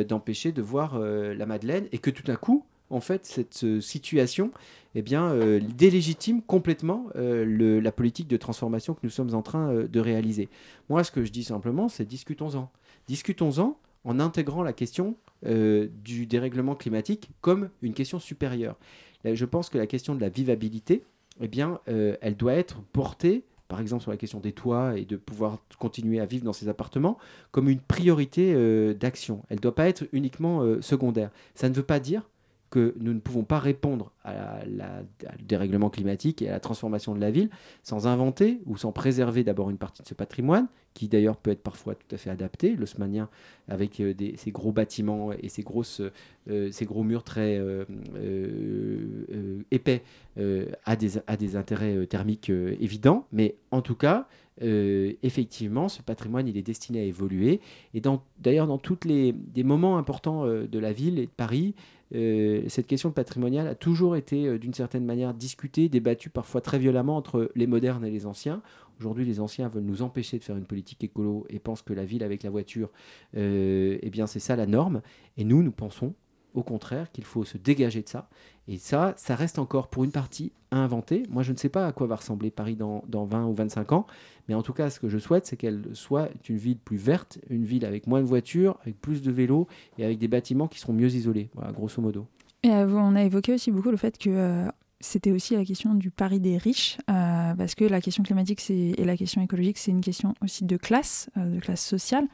[0.09, 4.51] d'empêcher de voir la Madeleine, et que tout d'un coup, en fait, cette situation
[4.95, 9.71] eh bien, euh, délégitime complètement euh, la politique de transformation que nous sommes en train
[9.71, 10.49] euh, de réaliser.
[10.89, 12.71] Moi, ce que je dis simplement, c'est discutons-en.
[13.07, 18.77] Discutons-en en intégrant la question du dérèglement climatique comme une question supérieure.
[19.25, 21.05] Je pense que la question de la vivabilité,
[21.41, 25.17] eh bien, elle doit être portée, par exemple sur la question des toits et de
[25.17, 27.19] pouvoir continuer à vivre dans ces appartements,
[27.53, 28.53] comme une priorité
[28.95, 29.45] d'action.
[29.49, 31.31] Elle ne doit pas être uniquement secondaire.
[31.55, 32.29] Ça ne veut pas dire
[32.71, 35.03] que nous ne pouvons pas répondre à la-
[35.43, 37.51] dérèglement climatique et à la transformation de la ville
[37.83, 41.63] sans inventer ou sans préserver d'abord une partie de ce patrimoine, qui d'ailleurs peut être
[41.63, 43.29] parfois tout à fait adapté, l'haussmannien
[43.69, 46.03] avec euh, ces gros bâtiments et ces, grosses,
[46.51, 47.85] euh, ces gros murs très euh,
[48.17, 50.03] euh, euh, épais
[50.39, 54.27] euh, a, des, a des intérêts euh, thermiques euh, évidents, mais en tout cas,
[54.63, 57.61] euh, effectivement, ce patrimoine, il est destiné à évoluer.
[57.95, 58.03] Et
[58.41, 61.75] d'ailleurs, dans tous les des moments importants euh, de la ville et de Paris,
[62.15, 66.79] euh, cette question patrimoniale a toujours été, euh, d'une certaine manière, discutée, débattue parfois très
[66.79, 68.63] violemment entre les modernes et les anciens.
[68.99, 72.05] Aujourd'hui, les anciens veulent nous empêcher de faire une politique écolo et pensent que la
[72.05, 72.91] ville avec la voiture,
[73.37, 75.03] euh, eh bien, c'est ça la norme.
[75.37, 76.15] Et nous, nous pensons,
[76.59, 78.29] au contraire, qu'il faut se dégager de ça.
[78.67, 81.23] Et ça, ça reste encore pour une partie à inventer.
[81.31, 83.93] Moi, je ne sais pas à quoi va ressembler Paris dans, dans 20 ou 25
[83.93, 84.07] ans.
[84.49, 87.39] Mais en tout cas, ce que je souhaite, c'est qu'elle soit une ville plus verte,
[87.49, 89.69] une ville avec moins de voitures, avec plus de vélos
[89.99, 91.49] et avec des bâtiments qui seront mieux isolés.
[91.55, 92.27] Voilà, grosso modo.
[92.63, 94.67] Et euh, on a évoqué aussi beaucoup le fait que euh,
[95.01, 99.05] c'était aussi la question du pari des riches, euh, parce que la question climatique et
[99.05, 102.27] la question écologique, c'est une question aussi de classe, de classe sociale,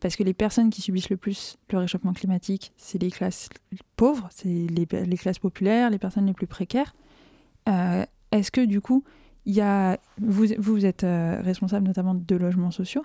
[0.00, 3.48] parce que les personnes qui subissent le plus le réchauffement climatique, c'est les classes
[3.96, 6.94] pauvres, c'est les, classes populaires, les personnes les plus précaires.
[7.68, 9.04] Euh, Est-ce que du coup,
[9.44, 13.04] y a, vous, vous êtes euh, responsable notamment de logements sociaux,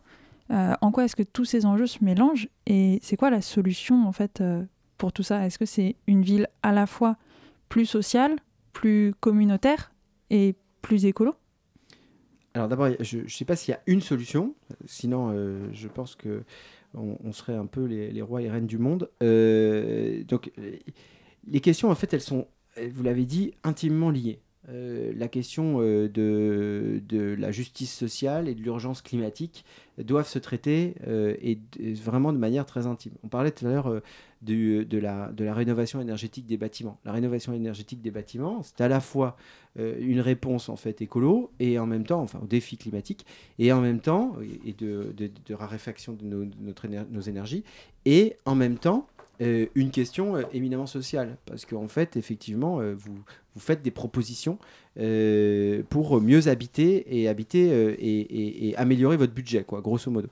[0.51, 4.08] euh, en quoi est-ce que tous ces enjeux se mélangent et c'est quoi la solution
[4.08, 4.41] en fait
[4.97, 5.45] pour tout ça?
[5.45, 7.17] Est-ce que c'est une ville à la fois
[7.67, 8.38] plus sociale,
[8.71, 9.91] plus communautaire
[10.29, 11.36] et plus écolo?
[12.53, 14.55] Alors d'abord, je ne sais pas s'il y a une solution,
[14.86, 15.34] sinon
[15.73, 16.43] je pense que
[16.95, 19.10] on, serait un peu les, rois et reines du monde.
[19.21, 20.51] Euh, donc
[21.47, 22.47] les questions, en fait, elles sont,
[22.91, 24.39] vous l'avez dit, intimement liées.
[24.69, 29.63] Euh, la question euh, de, la justice sociale et de l'urgence climatique
[29.99, 31.60] doivent se traiter euh, et,
[31.93, 33.13] vraiment de manière très intime.
[33.23, 34.01] On parlait tout à l'heure
[34.45, 36.97] de, la, de la rénovation énergétique des bâtiments.
[37.03, 39.36] La rénovation énergétique des bâtiments, c'est à la fois
[39.77, 43.25] une réponse en fait écolo et en même temps, enfin au défi climatique,
[43.60, 45.13] et en même temps, et de,
[45.53, 47.65] raréfaction de nos, notre, nos énergies,
[48.05, 49.08] et en même temps,
[49.41, 53.15] euh, une question euh, éminemment sociale, parce qu'en fait, effectivement, euh, vous,
[53.53, 54.58] vous, faites des propositions
[55.89, 57.67] pour mieux habiter et habiter
[57.99, 60.29] et, et, améliorer votre budget, quoi, grosso modo.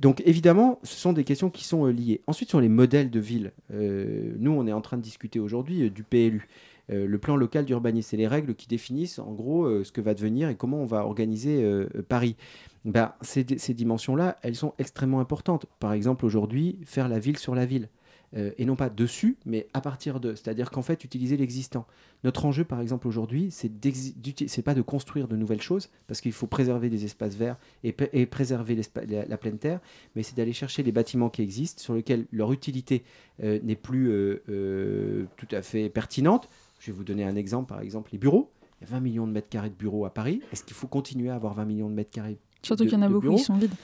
[0.00, 2.20] Donc évidemment, ce sont des questions qui sont liées.
[2.26, 6.02] Ensuite, sur les modèles de ville, nous, on est en train de discuter aujourd'hui du
[6.02, 6.48] PLU.
[6.88, 10.48] le plan local d'urbanisme, c'est les règles qui définissent en gros ce que va devenir
[10.48, 11.64] et comment on va organiser
[12.08, 12.36] Paris.
[12.84, 15.66] Ben, ces dimensions-là, elles sont extrêmement importantes.
[15.78, 17.88] Par exemple, aujourd'hui, faire la ville sur la ville.
[18.34, 20.34] Euh, et non pas dessus, mais à partir de.
[20.34, 21.86] C'est-à-dire qu'en fait, utiliser l'existant.
[22.24, 23.70] Notre enjeu, par exemple, aujourd'hui, c'est
[24.46, 27.94] c'est pas de construire de nouvelles choses, parce qu'il faut préserver des espaces verts et,
[28.12, 29.80] et préserver la, la, pleine terre,
[30.16, 33.04] mais c'est d'aller chercher les bâtiments qui existent, sur lesquels leur utilité
[33.42, 36.48] euh, n'est plus euh, tout à fait pertinente.
[36.78, 38.50] Je vais vous donner un exemple, par exemple, les bureaux.
[38.80, 40.40] Il y a 20 millions de mètres carrés de bureaux à Paris.
[40.52, 43.02] Est-ce qu'il faut continuer à avoir 20 millions de mètres carrés Surtout qu'il y en
[43.02, 43.74] a beaucoup qui sont vides.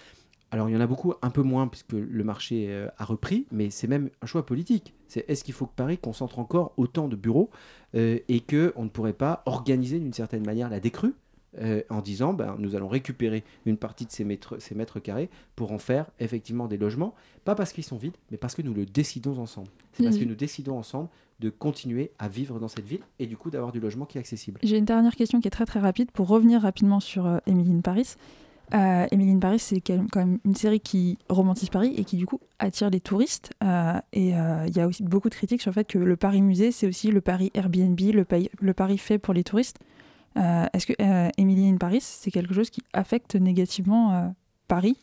[0.51, 3.47] Alors il y en a beaucoup, un peu moins, puisque le marché euh, a repris,
[3.53, 4.95] mais c'est même un choix politique.
[5.07, 7.51] C'est est-ce qu'il faut que Paris concentre encore autant de bureaux
[7.95, 11.15] euh, et qu'on ne pourrait pas organiser d'une certaine manière la décrue
[11.59, 15.29] euh, en disant ben, nous allons récupérer une partie de ces mètres, ces mètres carrés
[15.55, 18.75] pour en faire effectivement des logements, pas parce qu'ils sont vides, mais parce que nous
[18.75, 19.69] le décidons ensemble.
[19.93, 21.09] C'est parce que nous décidons ensemble
[21.41, 24.21] de continuer à vivre dans cette ville et du coup d'avoir du logement qui est
[24.21, 24.61] accessible.
[24.63, 28.17] J'ai une dernière question qui est très très rapide pour revenir rapidement sur Émilie Paris.
[28.75, 32.41] Euh, Emily Paris, c'est quand même une série qui romantise Paris et qui du coup
[32.59, 33.53] attire les touristes.
[33.65, 36.17] Euh, et euh, il y a aussi beaucoup de critiques sur le fait que le
[36.17, 39.79] Paris musée, c'est aussi le Paris Airbnb, le, Paris fait pour les touristes.
[40.37, 40.93] Est-ce que
[41.37, 44.33] Emily in Paris, c'est quelque chose qui affecte négativement
[44.69, 44.97] Paris?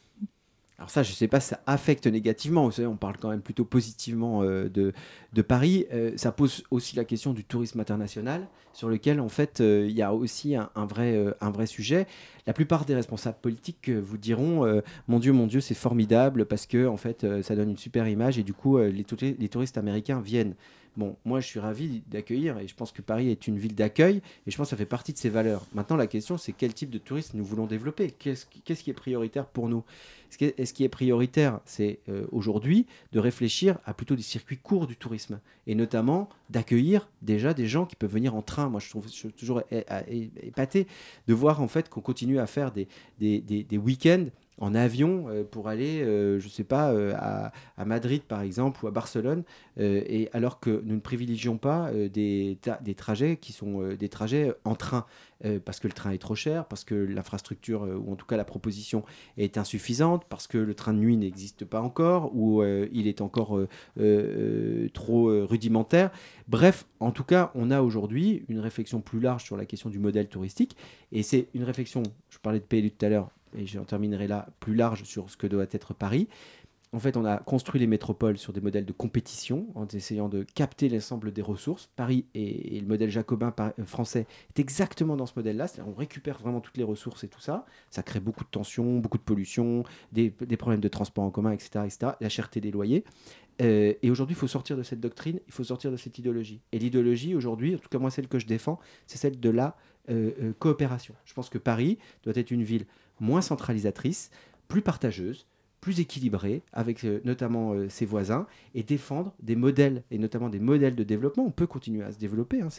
[0.78, 2.70] Alors ça, je ne sais pas si ça affecte négativement.
[2.80, 5.86] on parle quand même plutôt positivement euh, de, Paris.
[5.94, 9.96] Euh, ça pose aussi la question du tourisme international, sur lequel en fait euh, il
[9.96, 12.08] y a aussi un vrai sujet.
[12.48, 16.88] La plupart des responsables politiques vous diront mon Dieu, mon Dieu, c'est formidable parce que
[16.88, 20.56] en fait ça donne une super image et du coup les, touristes américains viennent.
[20.98, 24.22] Bon, moi je suis ravi d'accueillir et je pense que Paris est une ville d'accueil
[24.48, 25.66] et je pense que ça fait partie de ses valeurs.
[25.74, 28.12] Maintenant la question c'est quel type de tourisme nous voulons développer?
[28.12, 29.84] Qu'est-ce qui est prioritaire pour nous?
[30.30, 34.96] Ce qui est prioritaire, c'est euh, aujourd'hui de réfléchir à plutôt des circuits courts du
[34.96, 38.70] tourisme et notamment d'accueillir déjà des gens qui peuvent venir en train.
[38.70, 40.88] Moi, je trouve toujours épaté
[41.28, 42.88] de voir en fait qu'on continue à faire des,
[43.20, 44.26] des, des week-ends
[44.58, 48.42] en avion euh, pour aller, euh, je ne sais pas, euh, à, à, Madrid par
[48.42, 49.44] exemple ou à Barcelone,
[49.78, 54.76] et alors que nous ne privilégions pas des, des, trajets qui sont des trajets en
[54.76, 55.06] train,
[55.66, 58.46] parce que le train est trop cher, parce que l'infrastructure, ou en tout cas la
[58.46, 59.04] proposition,
[59.38, 63.60] est insuffisante, parce que le train de nuit n'existe pas encore, ou il est encore
[64.94, 66.10] trop rudimentaire.
[66.48, 70.00] Bref, en tout cas, on a aujourd'hui une réflexion plus large sur la question du
[70.00, 70.78] modèle touristique,
[71.12, 74.48] et c'est une réflexion, je parlais de PLU tout à l'heure, et j'en terminerai là,
[74.60, 76.28] plus large sur ce que doit être Paris.
[76.96, 80.44] En fait, on a construit les métropoles sur des modèles de compétition, en essayant de
[80.44, 81.90] capter l'ensemble des ressources.
[81.98, 85.68] Paris et, le modèle jacobin euh, français est exactement dans ce modèle-là.
[85.68, 87.66] C'est-à-dire on récupère vraiment toutes les ressources et tout ça.
[87.90, 91.84] Ça crée beaucoup de tensions, beaucoup de pollution, des, problèmes de transport en commun, etc.
[91.84, 92.14] etc.
[92.22, 93.04] la cherté des loyers.
[93.62, 96.62] Euh, et aujourd'hui, il faut sortir de cette doctrine, il faut sortir de cette idéologie.
[96.72, 99.76] Et l'idéologie, aujourd'hui, en tout cas moi, celle que je défends, c'est celle de la
[100.10, 101.14] euh, coopération.
[101.26, 102.86] Je pense que Paris doit être une ville
[103.20, 104.32] moins centralisatrice,
[104.68, 105.46] plus partageuse,
[105.86, 110.60] plus équilibrée avec euh, notamment euh, ses voisins et défendre des modèles et notamment des
[110.60, 111.46] modèles de développement.
[111.46, 112.70] On peut continuer à se développer, hein,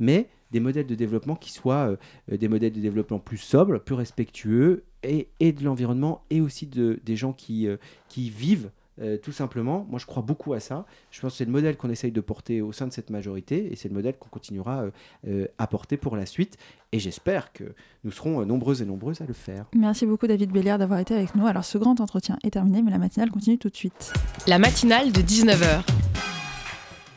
[0.00, 1.96] mais des modèles de développement qui soient
[2.32, 6.66] euh, des modèles de développement plus sobres, plus respectueux et, et de l'environnement et aussi
[6.66, 7.68] de, des gens qui,
[8.08, 9.86] qui vivent euh, tout simplement.
[9.88, 10.86] Moi, je crois beaucoup à ça.
[11.10, 13.72] Je pense que c'est le modèle qu'on essaye de porter au sein de cette majorité
[13.72, 14.90] et c'est le modèle qu'on continuera euh,
[15.26, 16.56] euh, à porter pour la suite.
[16.92, 17.64] Et j'espère que
[18.04, 19.66] nous serons nombreuses et nombreuses à le faire.
[19.74, 21.46] Merci beaucoup, David Béliard, d'avoir été avec nous.
[21.46, 24.12] Alors, ce grand entretien est terminé, mais la matinale continue tout de suite.
[24.46, 26.37] La matinale de 19h.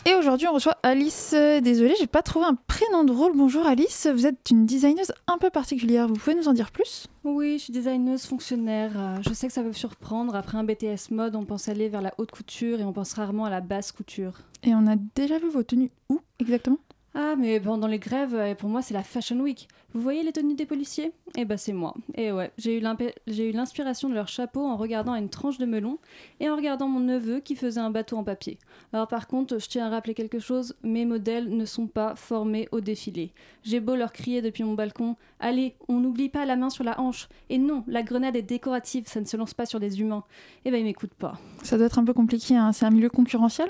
[0.05, 1.35] Et aujourd'hui, on reçoit Alice.
[1.61, 3.33] Désolée, j'ai pas trouvé un prénom drôle.
[3.35, 6.07] Bonjour Alice, vous êtes une designeuse un peu particulière.
[6.07, 7.05] Vous pouvez nous en dire plus?
[7.23, 8.91] Oui, je suis designeuse fonctionnaire.
[8.95, 10.35] Euh, je sais que ça peut surprendre.
[10.35, 13.45] Après un BTS mode, on pense aller vers la haute couture et on pense rarement
[13.45, 14.39] à la basse couture.
[14.63, 16.79] Et on a déjà vu vos tenues où exactement?
[17.13, 19.67] Ah, mais pendant les grèves, euh, pour moi, c'est la Fashion Week.
[19.93, 21.11] Vous voyez les tenues des policiers?
[21.35, 21.93] Eh ben, c'est moi.
[22.15, 25.57] Et ouais, j'ai eu l'imp- j'ai eu l'inspiration de leur chapeau en regardant une tranche
[25.57, 25.97] de melon
[26.39, 28.57] et en regardant mon neveu qui faisait un bateau en papier.
[28.93, 32.69] Alors, par contre, je tiens à rappeler quelque chose mes modèles ne sont pas formés
[32.71, 33.33] au défilé.
[33.63, 36.97] J'ai beau leur crier depuis mon balcon Allez, on n'oublie pas la main sur la
[36.97, 37.27] hanche.
[37.49, 40.23] Et non, la grenade est décorative, ça ne se lance pas sur des humains.
[40.63, 41.33] Eh ben, ils m'écoutent pas.
[41.63, 42.71] Ça doit être un peu compliqué, hein.
[42.71, 43.69] c'est un milieu concurrentiel?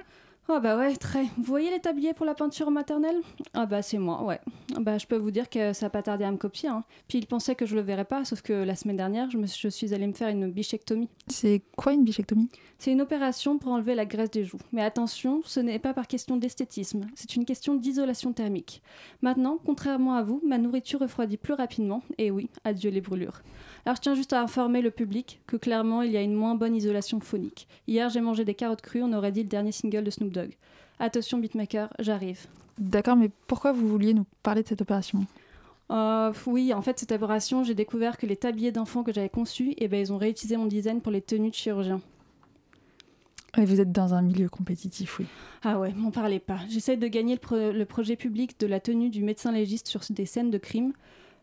[0.50, 1.24] Ah bah ouais, très.
[1.38, 3.22] Vous voyez les tabliers pour la peinture maternelle?
[3.54, 4.40] Ah bah c'est moi, ouais.
[4.76, 6.68] Ah Bah je peux vous dire que ça a pas tardé à me copier.
[6.68, 6.84] Hein.
[7.08, 9.48] Puis il pensait que je le verrais pas, sauf que la semaine dernière, je, me,
[9.48, 11.10] je suis allée me faire une bichectomie.
[11.28, 12.50] C'est quoi une bichectomie?
[12.82, 14.58] C'est une opération pour enlever la graisse des joues.
[14.72, 18.82] Mais attention, ce n'est pas par question d'esthétisme, c'est une question d'isolation thermique.
[19.22, 23.44] Maintenant, contrairement à vous, ma nourriture refroidit plus rapidement, et oui, adieu les brûlures.
[23.86, 26.56] Alors je tiens juste à informer le public que clairement il y a une moins
[26.56, 27.68] bonne isolation phonique.
[27.88, 30.56] Hier j'ai mangé des carottes crues, on aurait dit le dernier single de Snoop Dogg.
[30.98, 32.48] Attention beatmaker, j'arrive.
[32.80, 35.28] D'accord, mais pourquoi vous vouliez nous parler de cette opération?
[35.92, 39.76] Euh, oui, en fait, cette opération, j'ai découvert que les tabliers d'enfants que j'avais conçus,
[39.78, 42.02] eh ben, ils ont réutilisé mon design pour les tenues de chirurgiens.
[43.58, 45.26] Vous êtes dans un milieu compétitif, oui.
[45.64, 46.60] Ah ouais, m'en parlez pas.
[46.70, 50.26] J'essaie de gagner le, le projet public de la tenue du médecin légiste sur des
[50.26, 50.94] scènes de crime.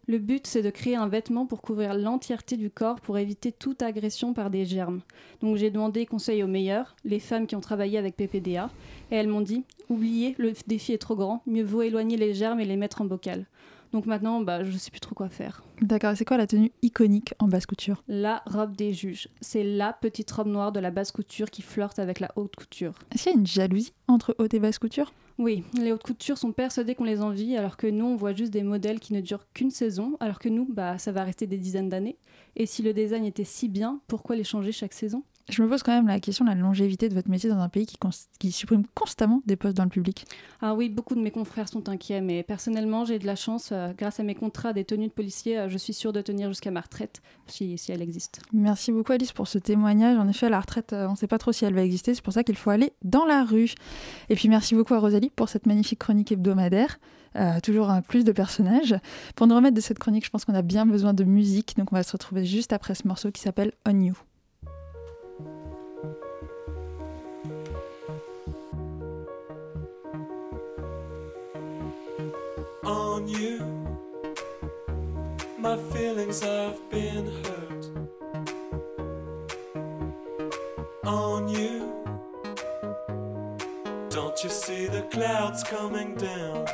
[0.07, 3.83] Le but, c'est de créer un vêtement pour couvrir l'entièreté du corps pour éviter toute
[3.83, 5.03] agression par des germes.
[5.43, 8.71] Donc j'ai demandé conseil aux meilleurs, les femmes qui ont travaillé avec PPDA,
[9.11, 12.59] et elles m'ont dit oubliez, le défi est trop grand, mieux vaut éloigner les germes
[12.59, 13.45] et les mettre en bocal.
[13.93, 15.63] Donc maintenant, bah, je sais plus trop quoi faire.
[15.81, 18.03] D'accord, c'est quoi la tenue iconique en basse couture?
[18.09, 19.29] La robe des juges.
[19.41, 22.95] C'est la petite robe noire de la basse couture qui flirte avec la haute couture.
[23.13, 25.13] Est-ce qu'il y a une jalousie entre haute et basse couture?
[25.39, 28.53] Oui, les hautes coutures sont persuadées qu'on les envie, alors que nous, on voit juste
[28.53, 31.59] des modèles qui ne durent qu'une saison, alors que nous, bah, ça va rester des
[31.59, 32.19] dizaines d'années.
[32.57, 35.23] Et si le design était si bien, pourquoi les changer chaque saison?
[35.49, 37.71] Je me pose quand même la question de la longévité de votre métier dans un
[37.71, 37.87] pays
[38.39, 40.27] qui, supprime constamment des postes dans le public.
[40.61, 43.71] Ah oui, beaucoup de mes confrères sont inquiets, mais personnellement, j'ai de la chance.
[43.73, 46.49] euh, grâce à mes contrats des tenues de policiers, euh, je suis sûre de tenir
[46.49, 48.41] jusqu'à ma retraite, si, si elle existe.
[48.53, 50.19] Merci beaucoup Alice pour ce témoignage.
[50.19, 52.15] En effet, à la retraite, euh, on ne sait pas trop si elle va exister,
[52.15, 53.73] c'est pour ça qu'il faut aller dans la rue.
[54.29, 56.99] Et puis merci beaucoup à Rosalie pour cette magnifique chronique hebdomadaire.
[57.63, 58.97] Toujours un plus de personnages.
[59.37, 61.93] Pour nous remettre de cette chronique, je pense qu'on a bien besoin de musique, donc
[61.93, 64.15] on va se retrouver juste après ce morceau qui s'appelle On You.
[73.19, 73.59] On you.
[75.59, 77.85] My feelings have been hurt.
[81.05, 81.93] On you.
[84.09, 86.65] Don't you see the clouds coming down?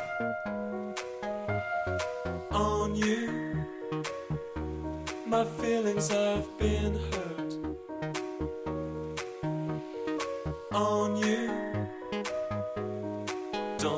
[2.51, 3.65] On you.
[5.25, 7.53] My feelings have been hurt.
[10.73, 11.64] On you.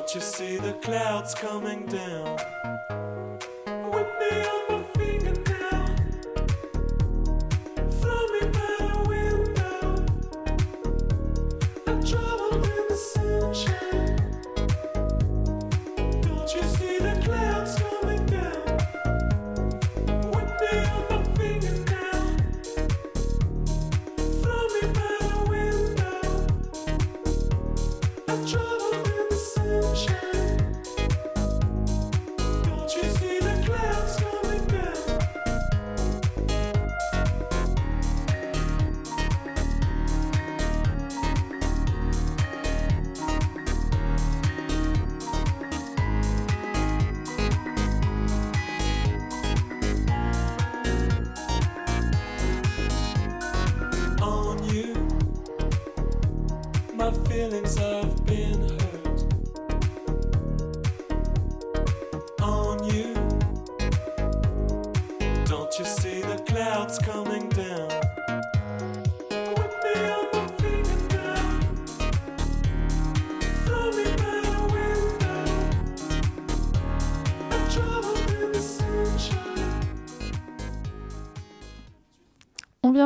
[0.08, 2.38] Don't you see the clouds coming down?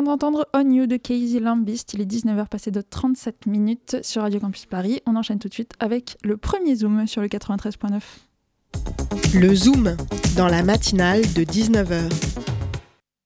[0.02, 1.94] Vient d'entendre On You de Casey Lambist.
[1.94, 5.00] Il est 19h passé de 37 minutes sur Radio Campus Paris.
[5.06, 8.00] On enchaîne tout de suite avec le premier zoom sur le 93.9.
[9.34, 9.96] Le Zoom,
[10.36, 12.10] dans la matinale de 19h.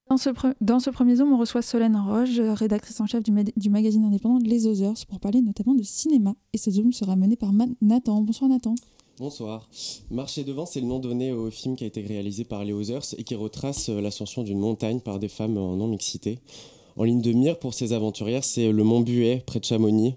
[0.08, 3.42] Dans ce, dans ce premier zoom, on reçoit Solène Roche, rédactrice en chef du, ma-
[3.42, 6.34] du magazine indépendant Les Others, pour parler notamment de cinéma.
[6.52, 8.20] Et ce zoom sera mené par Ma- Nathan.
[8.22, 8.74] Bonsoir Nathan.
[9.18, 9.66] Bonsoir.
[10.10, 13.14] Marcher devant, c'est le nom donné au film qui a été réalisé par les Others
[13.16, 16.38] et qui retrace euh, l'ascension d'une montagne par des femmes en non-mixité.
[16.96, 20.16] En ligne de mire pour ces aventurières, c'est le mont Buet, près de Chamonix.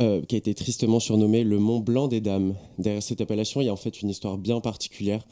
[0.00, 2.54] euh, qui a été tristement surnommé le Mont Blanc des Dames.
[2.78, 5.24] Derrière cette appellation, il y a en fait une histoire bien particulière.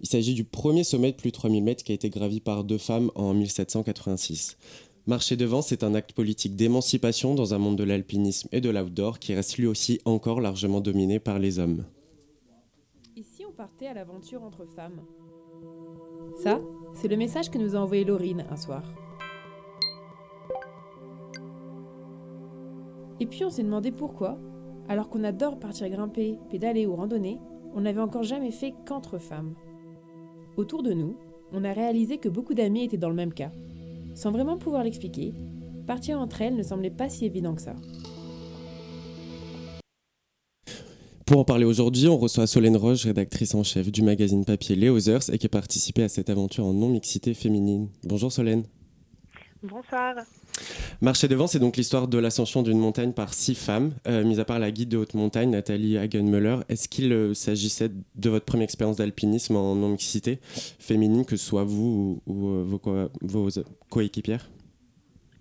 [0.00, 2.64] Il s'agit du premier sommet de plus de 3000 mètres qui a été gravi par
[2.64, 4.56] deux femmes en 1786.
[5.06, 9.18] Marcher devant, c'est un acte politique d'émancipation dans un monde de l'alpinisme et de l'outdoor
[9.18, 11.84] qui reste lui aussi encore largement dominé par les hommes.
[13.56, 15.00] Partait à l'aventure entre femmes.
[16.36, 16.60] Ça,
[16.92, 18.82] c'est le message que nous a envoyé Laurine un soir.
[23.18, 24.38] Et puis on s'est demandé pourquoi,
[24.88, 27.40] alors qu'on adore partir grimper, pédaler ou randonner,
[27.74, 29.54] on n'avait encore jamais fait qu'entre femmes.
[30.58, 31.16] Autour de nous,
[31.52, 33.52] on a réalisé que beaucoup d'amis étaient dans le même cas.
[34.14, 35.32] Sans vraiment pouvoir l'expliquer,
[35.86, 37.74] partir entre elles ne semblait pas si évident que ça.
[41.26, 44.88] Pour en parler aujourd'hui, on reçoit Solène Roche, rédactrice en chef du magazine papier Les
[44.88, 47.88] Others et qui a participé à cette aventure en non-mixité féminine.
[48.04, 48.62] Bonjour Solène.
[49.60, 50.14] Bonsoir.
[51.00, 54.44] Marcher devant, c'est donc l'histoire de l'ascension d'une montagne par six femmes, euh, mis à
[54.44, 56.58] part la guide de haute montagne, Nathalie Hagenmüller.
[56.68, 60.38] Est-ce qu'il euh, s'agissait de votre première expérience d'alpinisme en non-mixité
[60.78, 63.48] féminine, que ce soit vous ou, ou, euh, vos, co- vos
[63.90, 64.48] coéquipières?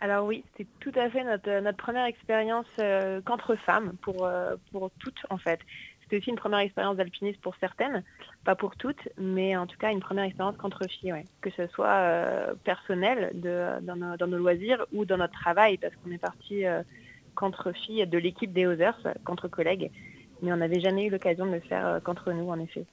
[0.05, 3.21] Alors oui, c'est tout à fait notre, première expérience euh,
[3.65, 5.59] femmes, pour, euh, pour toutes en fait.
[6.03, 8.03] C'était aussi une première expérience d'alpinisme pour certaines,
[8.43, 11.87] pas pour toutes, mais en tout cas une première expérience qu'entre filles, que ce soit
[11.87, 16.65] euh, personnel dans, nos, loisirs ou dans notre travail, parce qu'on est parti
[17.33, 19.89] qu'entre filles de l'équipe des Others, qu'entre collègues,
[20.43, 22.85] mais on n'avait jamais eu l'occasion de le faire qu'entre nous en effet.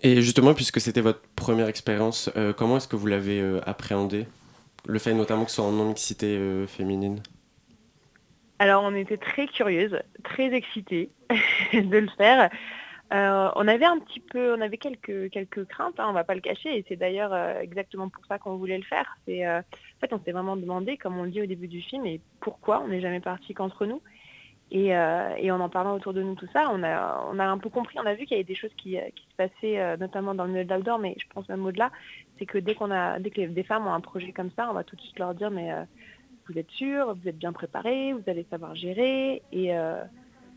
[0.00, 4.26] Et justement, puisque c'était votre première expérience, comment est-ce que vous l'avez euh, appréhendé
[4.86, 7.22] Le fait notamment que ce soit en non-mixité euh, féminine
[8.58, 11.10] Alors on était très curieuses, très excitées
[11.72, 12.50] de le faire.
[13.12, 16.34] Euh, on avait un petit peu, on avait quelques quelques craintes, hein, on va pas
[16.34, 19.16] le cacher, et c'est d'ailleurs euh, exactement pour ça qu'on voulait le faire.
[19.26, 19.62] En
[20.00, 22.80] fait on s'est vraiment demandé, comme on le dit au début du film, et pourquoi
[22.80, 24.02] on n'est jamais parti qu'entre nous.
[24.70, 28.04] Et, en en parlant autour de nous tout ça, on a un peu compris, on
[28.04, 30.74] a vu qu'il y avait des choses qui, se passaient, notamment dans le milieu de
[30.74, 31.90] l'outdoor, mais je pense même au-delà,
[32.38, 34.74] c'est que dès qu'on a dès que des femmes ont un projet comme ça, on
[34.74, 35.82] va tout de suite leur dire mais euh,
[36.48, 39.42] vous êtes sûr, vous êtes bien préparés, vous allez savoir gérer.
[39.52, 40.02] Et, euh,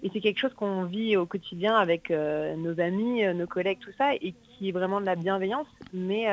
[0.03, 3.91] et c'est quelque chose qu'on vit au quotidien avec euh, nos amis, nos collègues, tout
[3.97, 6.27] ça, et qui est vraiment de la bienveillance, mais,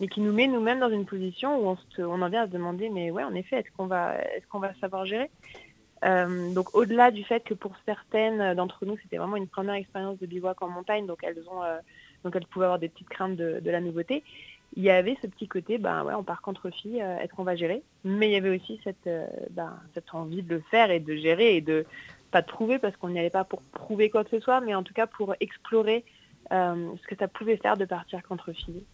[0.00, 2.46] mais qui nous met nous-mêmes dans une position où on, se- on en vient à
[2.46, 5.30] se demander, mais ouais, en effet, est-ce qu'on va, est-ce qu'on va savoir gérer?
[6.02, 10.26] Donc au-delà du fait que pour certaines d'entre nous, c'était vraiment une première expérience de
[10.26, 11.62] bivouac en montagne, donc elles ont,
[12.22, 14.22] donc elles pouvaient avoir des petites craintes de la nouveauté.
[14.76, 17.44] Il y avait ce petit côté, ben ouais, on part contre filles, euh, est-ce qu'on
[17.44, 17.82] va gérer?
[18.02, 21.14] Mais il y avait aussi cette, euh, ben, cette envie de le faire et de
[21.14, 21.86] gérer et de
[22.32, 24.74] pas de prouver parce qu'on n'y allait pas pour prouver quoi que ce soit, mais
[24.74, 26.04] en tout cas pour explorer
[26.52, 28.84] euh, ce que ça pouvait faire de partir contre filles.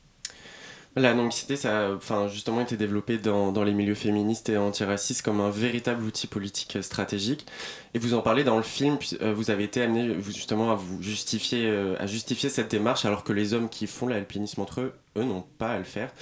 [0.96, 5.40] La non-mixité, ça a justement été développé dans, dans les milieux féministes et antiracistes comme
[5.40, 7.46] un véritable outil politique euh, stratégique.
[7.94, 11.00] Et vous en parlez dans le film, euh, vous avez été amené justement à vous
[11.00, 14.92] justifier, euh, à justifier cette démarche alors que les hommes qui font l'alpinisme entre eux,
[15.16, 16.12] eux n'ont pas à le faire.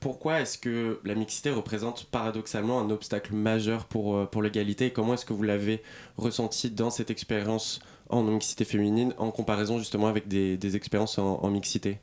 [0.00, 4.86] Pourquoi est-ce que la mixité représente paradoxalement un obstacle majeur pour, pour l'égalité?
[4.86, 5.82] Et comment est-ce que vous l'avez
[6.18, 7.80] ressenti dans cette expérience
[8.10, 12.00] en non-mixité féminine en comparaison justement avec des, des expériences en, en mixité?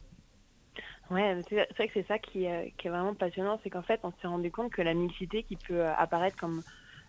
[1.09, 4.27] Ouais, c'est vrai que c'est ça qui, est- vraiment passionnant, c'est qu'en fait, on s'est
[4.27, 6.61] rendu compte que la mixité qui peut euh, apparaître comme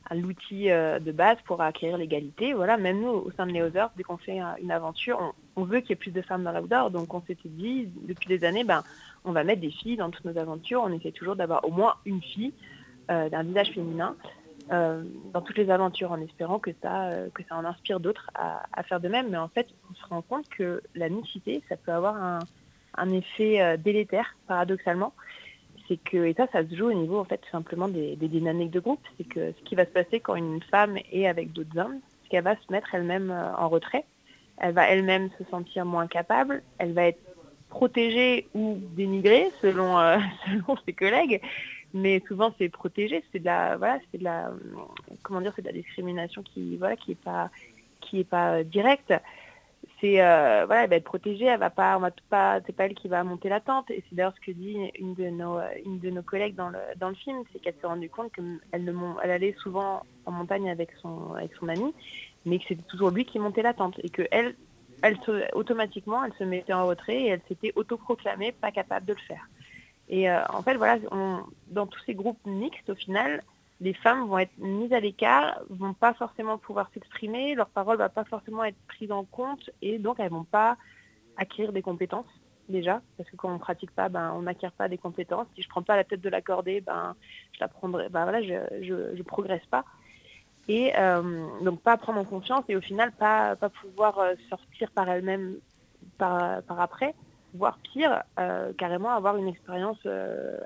[0.09, 3.90] un outil euh, de base pour acquérir l'égalité, voilà, même nous, au sein de Others,
[3.96, 6.53] dès qu'on fait euh, une aventure, on, veut qu'il y ait plus de femmes dans
[6.53, 8.82] l'outdoor, donc on s'était dit, depuis des années, ben,
[9.26, 11.94] on va mettre des filles dans toutes nos aventures, on essaie toujours d'avoir au moins
[12.07, 12.55] une fille
[13.09, 14.14] d'un visage féminin
[14.70, 18.84] dans toutes les aventures, en espérant que ça, que ça en inspire d'autres à, à
[18.84, 21.90] faire de même, mais en fait, on se rend compte que la mixité, ça peut
[21.92, 22.38] avoir un
[22.97, 25.12] un effet euh, délétère, paradoxalement.
[25.88, 28.70] C'est que, et ça, ça se joue au niveau, en fait, tout simplement des, dynamiques
[28.70, 29.01] de groupe.
[29.18, 32.30] C'est que ce qui va se passer quand une femme est avec d'autres hommes, c'est
[32.30, 34.05] qu'elle va se mettre elle-même euh, en retrait.
[34.59, 36.62] Elle va elle-même se sentir moins capable.
[36.78, 37.20] Elle va être
[37.70, 41.41] protégée ou dénigrée selon, euh, selon ses collègues.
[41.93, 43.24] Mais souvent, c'est protégé.
[43.32, 44.53] C'est de la, voilà, c'est de la,
[45.22, 47.51] comment dire, c'est de la discrimination qui, voilà, qui est pas,
[48.01, 49.12] qui est pas directe
[50.01, 52.86] c'est euh, voilà, elle va être protégée, elle va pas, on va pas, c'est pas
[52.86, 53.90] elle qui va monter la tente.
[53.90, 56.78] Et c'est d'ailleurs ce que dit une de nos, une de nos collègues dans le
[56.96, 60.90] dans le film, c'est qu'elle s'est rendue compte qu'elle elle allait souvent en montagne avec
[61.03, 61.94] son avec son ami,
[62.46, 64.57] mais que c'était toujours lui qui montait la tente et que elle,
[65.03, 69.12] elle se- automatiquement, elle se mettait en retrait et elle s'était autoproclamée pas capable de
[69.14, 69.48] le faire.
[70.09, 70.98] Et euh, en fait, voilà,
[71.68, 73.42] dans tous ces groupes mixtes, au final,
[73.81, 78.09] les femmes vont être mises à l'écart, vont pas forcément pouvoir s'exprimer, leur parole va
[78.09, 80.76] pas forcément être prise en compte et donc elles vont pas
[81.37, 82.26] acquérir des compétences
[82.68, 85.47] déjà, parce que quand on pratique pas, ben on n'acquiert pas des compétences.
[85.55, 87.16] Si je prends pas la tête de la cordée, ben
[87.53, 89.85] je la prendrai, ben voilà, je, je, progresse pas.
[90.68, 94.91] Et euh, donc pas prendre en confiance et au final pas, pas pouvoir euh, sortir
[94.93, 95.57] par elle-même
[96.16, 97.14] par, après,
[97.55, 100.07] voire pire, euh, carrément avoir une expérience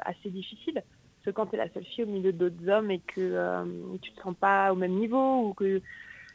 [0.05, 0.83] assez difficile.
[1.25, 3.65] Que quand tu es la seule fille au milieu d'autres hommes et que euh,
[4.03, 5.81] tu te sens pas au même niveau ou que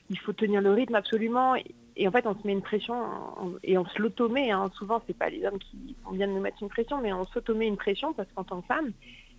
[0.09, 1.53] il faut tenir le rythme absolument.
[1.95, 2.95] Et, en fait, on se met une pression
[3.39, 4.49] on- et on se l'automet.
[4.51, 4.71] Hein.
[4.73, 7.77] Souvent, c'est pas les hommes qui viennent nous mettre une pression, mais on s'automet une
[7.77, 8.91] pression parce qu'en tant que femme,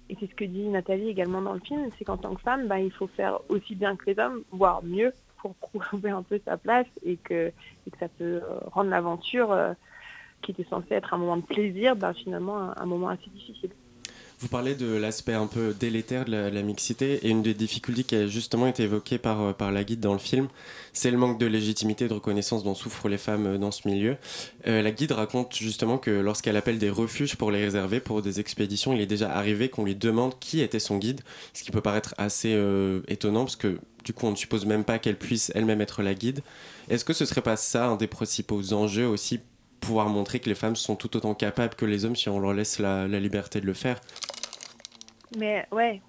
[0.09, 2.68] et c'est ce que dit Nathalie également dans le film, c'est qu'en tant que femme,
[2.68, 6.38] ben, il faut faire aussi bien que les hommes, voire mieux, pour prouver un peu
[6.44, 7.48] sa place et que,
[7.86, 9.72] et que ça peut euh, rendre l'aventure euh,
[10.42, 13.70] qui était censée être un moment de plaisir, ben, finalement un moment assez difficile.
[14.41, 18.16] Vous parlez de l'aspect un peu délétère de la, mixité et une des difficultés qui
[18.16, 20.49] a justement été évoquée par, euh, la guide dans le film,
[20.95, 23.86] c'est le manque de légitimité et de reconnaissance dont souffrent les femmes euh, dans ce
[23.86, 24.16] milieu.
[24.66, 28.41] Euh, la guide raconte justement que lorsqu'elle appelle des refuges pour les réserver pour des
[28.41, 31.20] expéditions, il est déjà arrivé qu'on lui demande qui était son guide,
[31.53, 32.59] ce qui peut paraître assez
[33.09, 36.14] étonnant parce que du coup on ne suppose même pas qu'elle puisse elle-même être la
[36.14, 36.41] guide.
[36.88, 39.41] Est-ce que ce serait pas ça un des principaux enjeux aussi
[39.80, 42.55] pouvoir montrer que les femmes sont tout autant capables que les hommes si on leur
[42.55, 44.01] laisse la, la liberté de le faire?
[45.36, 46.02] Mais ouais,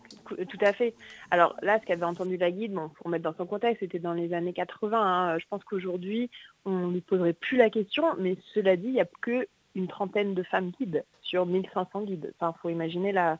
[0.49, 0.95] tout à fait.
[1.29, 4.13] Alors là, ce qu'avait entendu la guide, bon, pour mettre dans son contexte, c'était dans
[4.13, 4.97] les années 80.
[4.99, 5.37] hein.
[5.37, 6.29] Je pense qu'aujourd'hui,
[6.65, 9.87] on ne lui poserait plus la question, mais cela dit, il n'y a que une
[9.87, 12.33] trentaine de femmes guides sur 1500 guides.
[12.39, 13.37] Enfin, faut imaginer la,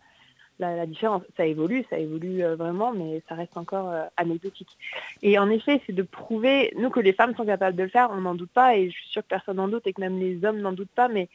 [0.60, 1.24] la, la différence.
[1.36, 4.78] Ça évolue, ça évolue euh, vraiment, mais ça reste encore euh, anecdotique.
[5.24, 8.12] Et en effet, c'est de prouver, nous, que les femmes sont capables de le faire,
[8.12, 10.20] on n'en doute pas, et je suis sûre que personne n'en doute, et que même
[10.20, 11.28] les hommes n'en doutent pas, mais,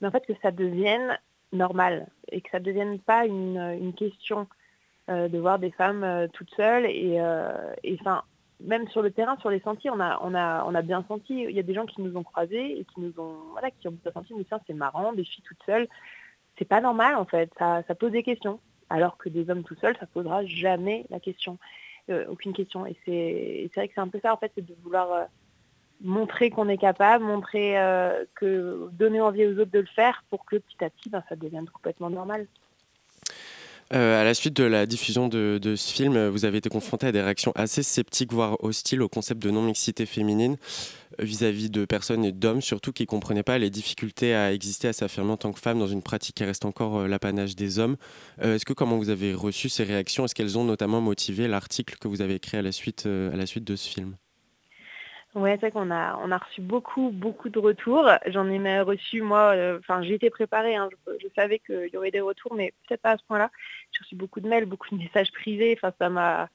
[0.00, 1.18] mais en fait, que ça devienne
[1.52, 4.46] normal, et que ça ne devienne pas une, une question
[5.08, 8.22] euh, de voir des femmes euh, toutes seules, et, euh, et enfin,
[8.60, 11.42] même sur le terrain, sur les sentiers, on a, on a, on a bien senti,
[11.42, 13.88] il y a des gens qui nous ont croisés, et qui nous ont, voilà, qui
[13.88, 15.88] ont senti, mais tiens, c'est marrant, des filles toutes seules,
[16.58, 18.60] c'est pas normal, en fait, ça, ça pose des questions.
[18.90, 21.58] Alors que des hommes tout seuls, ça posera jamais la question,
[22.30, 22.86] aucune question.
[22.86, 25.28] Et c'est vrai que c'est un peu ça, en fait, c'est de vouloir
[26.00, 30.44] montrer qu'on est capable, montrer euh, que donner envie aux autres de le faire pour
[30.44, 32.46] que petit à petit, ben, ça devienne complètement normal.
[33.94, 37.12] Euh, à la suite de la diffusion de, ce film, vous avez été confronté à
[37.12, 40.56] des réactions assez sceptiques, voire hostiles au concept de non-mixité féminine
[41.20, 44.88] euh, vis-à-vis de personnes et d'hommes, surtout qui ne comprenaient pas les difficultés à exister,
[44.88, 47.78] à s'affirmer en tant que femme dans une pratique qui reste encore euh, l'apanage des
[47.78, 47.96] hommes.
[48.40, 50.24] Est-ce que comment vous avez reçu ces réactions?
[50.24, 53.46] Est-ce qu'elles ont notamment motivé l'article que vous avez écrit à la suite, à la
[53.46, 54.16] suite de ce film?
[55.34, 58.10] Ouais, c'est vrai qu'on a, on a reçu beaucoup, beaucoup de retours.
[58.26, 62.10] J'en ai même reçu, moi, euh, enfin, été préparée, hein, je, savais qu'il y aurait
[62.10, 63.50] des retours, mais peut-être pas à ce point-là.
[63.92, 66.48] J'ai reçu beaucoup de mails, beaucoup de messages privés, enfin, ça m'a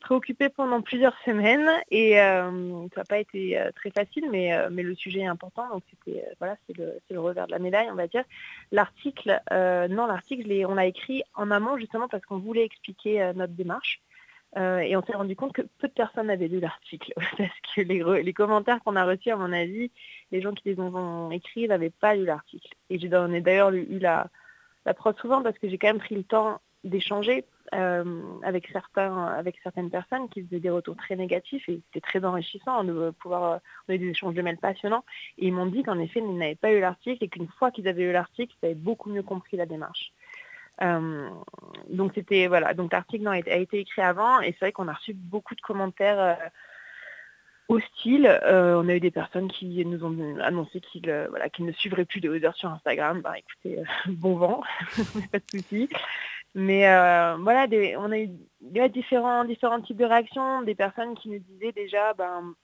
[0.00, 4.82] préoccupée pendant plusieurs semaines et euh, ça n'a pas été euh, très facile, mais, mais
[4.82, 7.88] le sujet est important, donc c'était, voilà, c'est le, c'est le revers de la médaille,
[7.90, 8.24] on va dire.
[8.70, 14.02] L'article, non, l'article, on l'a écrit en amont justement parce qu'on voulait expliquer notre démarche.
[14.56, 17.82] Euh, et on s'est rendu compte que peu de personnes avaient lu l'article parce que
[17.82, 19.92] les, re- les commentaires qu'on a reçus, à mon avis,
[20.32, 22.74] les gens qui les ont, écrits n'avaient pas lu l'article.
[22.90, 24.28] Et j'en ai d'ailleurs eu la,
[24.86, 27.44] la preuve souvent parce que j'ai quand même pris le temps d'échanger
[27.74, 32.84] euh, avec avec certaines personnes qui faisaient des retours très négatifs et c'était très enrichissant
[32.84, 35.04] de pouvoir, euh, on a eu des échanges de mails passionnants
[35.38, 37.86] et ils m'ont dit qu'en effet ils n'avaient pas eu l'article et qu'une fois qu'ils
[37.86, 40.12] avaient eu l'article, ils avaient beaucoup mieux compris la démarche.
[40.82, 41.28] Euh,
[41.88, 45.12] donc c'était voilà, donc l'article a, été- écrit avant et c'est vrai qu'on a reçu
[45.12, 46.34] beaucoup de commentaires euh,
[47.68, 48.26] hostiles.
[48.26, 52.20] Euh, on a eu des personnes qui nous ont annoncé qu'ils voilà, ne suivraient plus
[52.20, 53.20] de Other sur Instagram.
[53.20, 54.62] Bah écoutez, bon vent,
[55.32, 55.88] pas de souci.
[56.54, 56.82] Mais
[57.38, 58.30] voilà, des- on a eu
[58.88, 62.54] différents, différents types de réactions, des personnes qui nous disaient déjà ben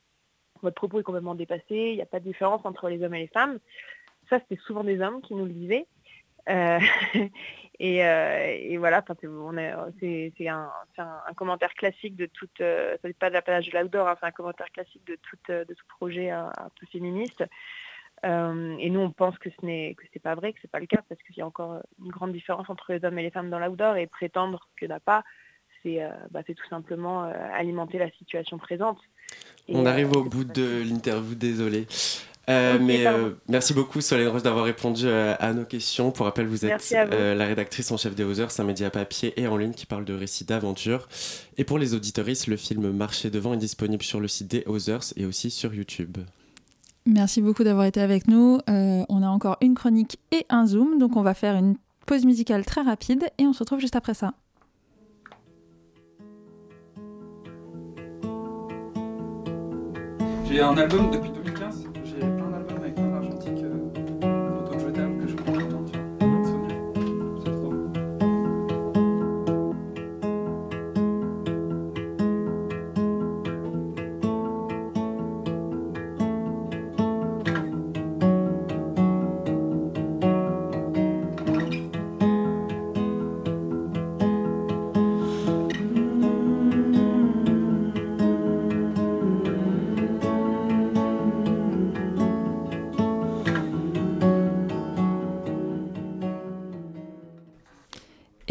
[0.63, 3.21] votre propos est complètement dépassé, il n'y a pas de différence entre les hommes et
[3.21, 3.59] les femmes.
[4.31, 5.87] Ça, c'était souvent des hommes qui nous le disaient.
[7.79, 9.03] et, euh, et voilà,
[10.01, 14.09] c'est un, c'est un- un commentaire classique de toute, ça n'est pas de de l'outdoor,
[14.09, 17.45] hein, c'est un commentaire classique de, toute, de tout projet un, un peu féministe.
[18.25, 20.81] Euh, et nous, on pense que ce n'est que c'est pas vrai, que c'est pas
[20.81, 23.31] le cas, parce qu'il y a encore une grande différence entre les hommes et les
[23.31, 25.23] femmes dans l'outdoor, et prétendre qu'il n'y en a pas,
[25.83, 28.99] c'est euh, bah, tout simplement euh, alimenter la situation présente.
[29.69, 31.87] Et, On arrive au bout de l'interview, désolé.
[32.49, 36.13] Euh, mais euh, merci beaucoup Solène Roche d'avoir répondu euh, à nos questions.
[36.13, 36.95] Pour rappel, vous êtes vous.
[36.95, 40.05] euh, la rédactrice en chef des Others, un média papier et en ligne qui parle
[40.05, 41.09] de récits d'aventure.
[41.59, 45.13] Et pour les auditoristes, le film Marcher devant est disponible sur le site des Others
[45.17, 46.19] et aussi sur YouTube.
[47.05, 48.59] Merci beaucoup d'avoir été avec nous.
[48.69, 51.77] Euh, on a encore une chronique et un zoom, donc on va faire une
[52.07, 54.35] pause musicale très rapide et on se retrouve juste après ça.
[60.49, 61.31] J'ai un album depuis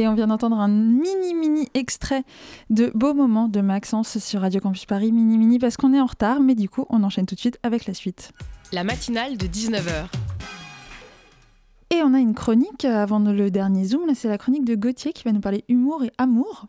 [0.06, 2.24] Et on vient d'entendre un mini mini extrait
[2.70, 6.06] de Beau moment de Maxence sur Radio Campus Paris, mini mini parce qu'on est en
[6.06, 8.32] retard, mais du coup on enchaîne tout de suite avec la suite.
[8.72, 10.06] La matinale de 19h.
[11.90, 14.76] Et on a une chronique euh, avant le dernier zoom, là c'est la chronique de
[14.76, 16.68] Gauthier qui va nous parler humour et amour.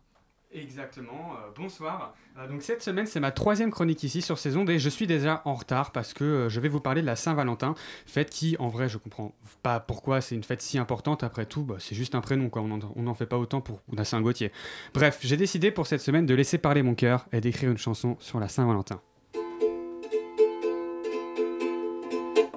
[0.57, 2.15] Exactement, euh, bonsoir.
[2.39, 5.07] Euh, donc cette semaine c'est ma troisième chronique ici sur ces ondes et je suis
[5.07, 7.75] déjà en retard parce que euh, je vais vous parler de la Saint-Valentin,
[8.07, 11.63] fête qui en vrai je comprends pas pourquoi c'est une fête si importante, après tout
[11.63, 14.51] bah, c'est juste un prénom quoi, on n'en fait pas autant pour la Saint-Gauthier.
[14.95, 18.17] Bref, j'ai décidé pour cette semaine de laisser parler mon cœur et d'écrire une chanson
[18.19, 19.03] sur la Saint-Valentin.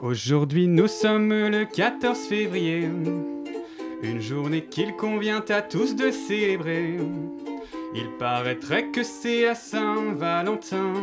[0.01, 2.89] Aujourd'hui nous sommes le 14 février,
[4.01, 6.97] une journée qu'il convient à tous de célébrer.
[7.93, 10.93] Il paraîtrait que c'est la Saint-Valentin.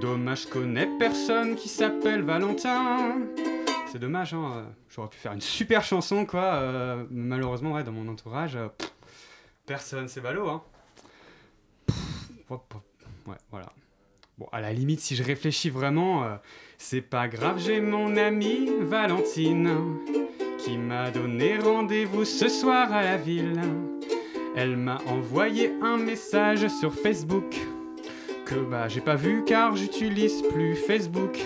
[0.00, 3.16] Dommage, je connais personne qui s'appelle Valentin.
[3.92, 4.52] C'est dommage, hein.
[4.56, 6.44] euh, J'aurais pu faire une super chanson, quoi.
[6.54, 8.68] euh, malheureusement, ouais, dans mon entourage, euh,
[9.66, 10.62] personne, c'est ballot, hein.
[13.26, 13.72] Ouais, voilà.
[14.38, 16.26] Bon, à la limite, si je réfléchis vraiment,
[16.78, 19.98] c'est pas grave, j'ai mon amie Valentine
[20.58, 23.60] qui m'a donné rendez-vous ce soir à la ville.
[24.56, 27.56] Elle m'a envoyé un message sur Facebook
[28.44, 31.38] que bah j'ai pas vu car j'utilise plus Facebook.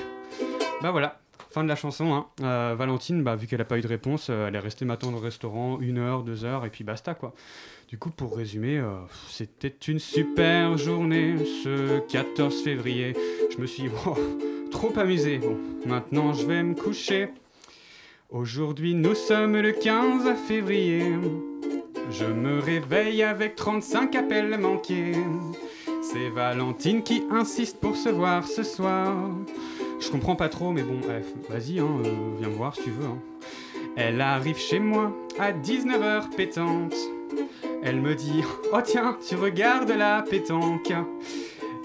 [0.81, 2.15] Bah voilà, fin de la chanson.
[2.15, 2.27] Hein.
[2.43, 5.19] Euh, Valentine, bah vu qu'elle a pas eu de réponse, euh, elle est restée m'attendre
[5.19, 7.35] au restaurant une heure, deux heures et puis basta quoi.
[7.89, 8.95] Du coup, pour résumer, euh,
[9.29, 13.15] c'était une super journée ce 14 février.
[13.55, 14.17] Je me suis oh,
[14.71, 15.39] trop amusé.
[15.39, 17.29] Bon, maintenant je vais me coucher.
[18.31, 21.13] Aujourd'hui, nous sommes le 15 février.
[22.11, 25.13] Je me réveille avec 35 appels manqués.
[26.03, 29.13] C'est Valentine qui insiste pour se voir ce soir.
[30.01, 32.91] Je comprends pas trop, mais bon, bref, vas-y, hein, euh, viens me voir si tu
[32.91, 33.07] veux.
[33.07, 33.19] hein.
[33.97, 36.95] Elle arrive chez moi à 19h pétante.
[37.83, 38.43] Elle me dit
[38.73, 40.93] Oh tiens, tu regardes la pétanque.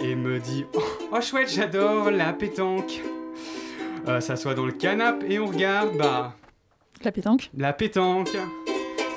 [0.01, 3.01] Et me dit Oh, oh, chouette, j'adore la pétanque.
[4.07, 6.33] Euh, S'assoit dans le canapé et on regarde, bah.
[7.03, 7.49] La pétanque?
[7.55, 8.35] La pétanque.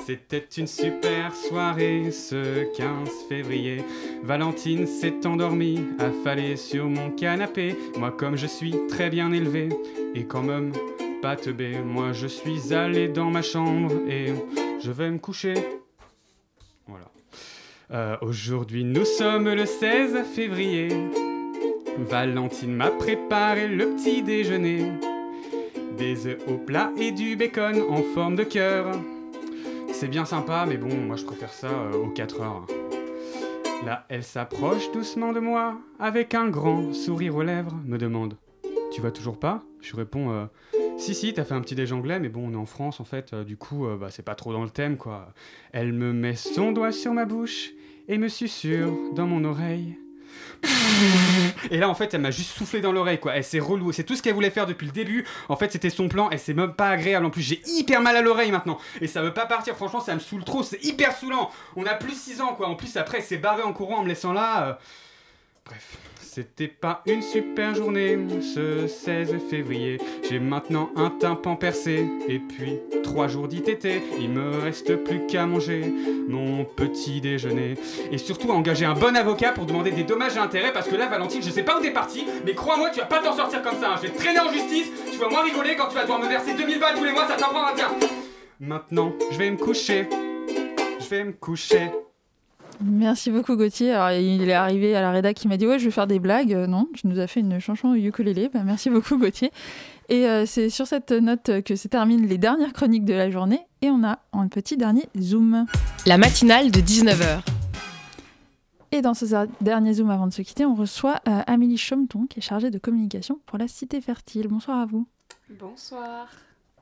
[0.05, 3.85] C'était une super soirée ce 15 février.
[4.21, 7.77] Valentine s'est endormie, affalée sur mon canapé.
[7.97, 9.69] Moi, comme je suis très bien élevé
[10.13, 10.73] et quand même
[11.21, 14.33] pas teubé, moi je suis allé dans ma chambre et
[14.81, 15.53] je vais me coucher.
[16.85, 17.09] Voilà.
[17.91, 20.89] Euh, Aujourd'hui, nous sommes le 16 février.
[21.97, 24.91] Valentine m'a préparé le petit déjeuner.
[25.97, 28.91] Des œufs au plat et du bacon en forme de cœur.
[30.03, 32.65] C'est bien sympa, mais bon, moi je préfère ça euh, aux 4 heures.
[33.85, 38.35] Là, elle s'approche doucement de moi, avec un grand sourire aux lèvres, me demande
[38.91, 39.63] Tu vas toujours pas?
[39.79, 40.45] Je réponds euh,
[40.97, 43.05] Si, si, t'as fait un petit déj anglais, mais bon, on est en France en
[43.05, 45.29] fait, euh, du coup, bah, c'est pas trop dans le thème quoi.
[45.71, 47.71] Elle me met son doigt sur ma bouche
[48.09, 49.95] et me susurre dans mon oreille.
[51.71, 53.35] Et là, en fait, elle m'a juste soufflé dans l'oreille, quoi.
[53.35, 53.91] Elle s'est relou.
[53.91, 55.25] C'est tout ce qu'elle voulait faire depuis le début.
[55.49, 56.29] En fait, c'était son plan.
[56.29, 57.25] Et c'est même pas agréable.
[57.25, 58.77] En plus, j'ai hyper mal à l'oreille maintenant.
[59.01, 59.75] Et ça veut pas partir.
[59.75, 60.63] Franchement, ça me saoule trop.
[60.63, 61.51] C'est hyper saoulant.
[61.75, 62.67] On a plus 6 ans, quoi.
[62.67, 64.67] En plus, après, elle s'est barrée en courant en me laissant là.
[64.67, 64.73] euh.
[65.65, 65.97] Bref.
[66.21, 69.99] C'était pas une super journée ce 16 février.
[70.27, 73.87] J'ai maintenant un tympan percé et puis trois jours d'ITT.
[74.19, 75.93] Il me reste plus qu'à manger
[76.27, 77.75] mon petit déjeuner
[78.11, 80.95] et surtout à engager un bon avocat pour demander des dommages et intérêts parce que
[80.95, 83.61] là, Valentine, je sais pas où t'es parti, mais crois-moi, tu vas pas t'en sortir
[83.61, 83.91] comme ça.
[83.91, 83.95] hein.
[84.01, 84.87] Je vais traîner en justice.
[85.11, 87.27] Tu vas moins rigoler quand tu vas devoir me verser 2000 balles tous les mois.
[87.27, 87.91] Ça t'en prend un tiens.
[88.59, 90.09] Maintenant, je vais me coucher.
[90.99, 91.91] Je vais me coucher.
[92.81, 93.91] Merci beaucoup Gauthier.
[93.91, 96.19] Alors, il est arrivé à la rédac qui m'a dit ouais je vais faire des
[96.19, 96.53] blagues.
[96.53, 98.49] Euh, non, tu nous as fait une chanson au ukulélé.
[98.53, 99.51] Bah, merci beaucoup Gauthier.
[100.09, 103.61] Et euh, c'est sur cette note que se terminent les dernières chroniques de la journée.
[103.81, 105.65] Et on a un petit dernier zoom.
[106.05, 107.41] La matinale de 19h.
[108.91, 109.25] Et dans ce
[109.61, 112.77] dernier zoom avant de se quitter, on reçoit euh, Amélie Chomton qui est chargée de
[112.77, 114.47] communication pour la Cité Fertile.
[114.47, 115.07] Bonsoir à vous.
[115.59, 116.27] Bonsoir.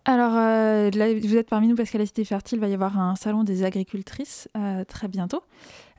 [0.06, 0.89] Alors, euh,
[1.22, 3.43] vous êtes parmi nous parce qu'à la Cité Fertile, il va y avoir un salon
[3.43, 5.43] des agricultrices euh, très bientôt.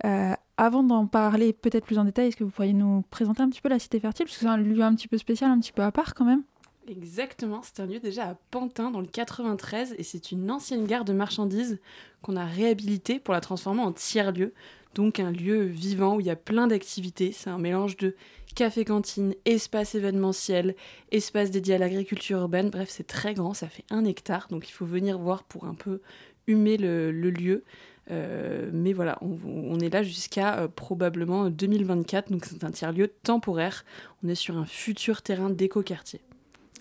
[0.05, 3.48] Euh, avant d'en parler peut-être plus en détail, est-ce que vous pourriez nous présenter un
[3.48, 4.26] petit peu la Cité Fertile?
[4.26, 6.24] Parce que c'est un lieu un petit peu spécial, un petit peu à part quand
[6.24, 6.42] même.
[6.88, 11.05] Exactement, c'est un lieu déjà à Pantin dans le 93 et c'est une ancienne gare
[11.05, 11.78] de marchandises
[12.22, 14.53] qu'on a réhabilitée pour la transformer en tiers-lieu.
[14.96, 17.30] Donc un lieu vivant où il y a plein d'activités.
[17.30, 18.16] C'est un mélange de
[18.55, 20.74] café-cantine, espace événementiel,
[21.11, 22.70] espace dédié à l'agriculture urbaine.
[22.70, 24.48] Bref, c'est très grand, ça fait un hectare.
[24.50, 26.00] Donc il faut venir voir pour un peu
[26.46, 27.64] humer le, lieu.
[28.11, 32.30] Euh, mais voilà, on, est là jusqu'à euh, probablement 2024.
[32.30, 33.84] Donc c'est un tiers-lieu temporaire.
[34.24, 36.20] On est sur un futur terrain d'éco-quartier.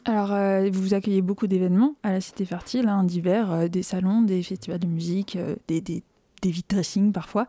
[0.06, 4.24] Alors, euh, vous accueillez beaucoup d'événements à la Cité Fertile, hein, divers, euh, des salons,
[4.24, 6.04] des festivals de musique, des, des-
[6.42, 7.48] des vide dressing parfois.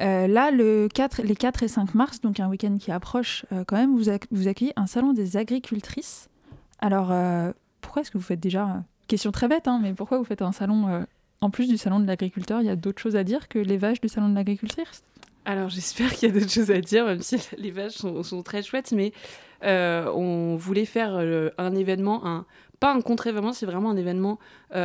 [0.00, 3.64] Euh, là, le 4, les 4 et 5 mars, donc un week-end qui approche euh,
[3.66, 6.28] quand même, vous, ac- vous accueillez un salon des agricultrices.
[6.78, 8.84] Alors, euh, pourquoi est-ce que vous faites déjà...
[9.08, 11.04] question très bête, hein, mais pourquoi vous faites un salon...
[11.40, 13.76] en plus du salon de l'agriculteur, il y a d'autres choses à dire que les
[13.76, 15.02] vaches du salon de l'agricultrice?
[15.46, 18.62] Alors j'espère qu'il y a d'autres choses à dire, même si les vaches sont, très
[18.62, 19.12] chouettes, mais
[19.62, 21.14] on voulait faire
[21.58, 22.46] un événement, un,
[22.80, 24.38] pas un contre-événement, c'est vraiment un événement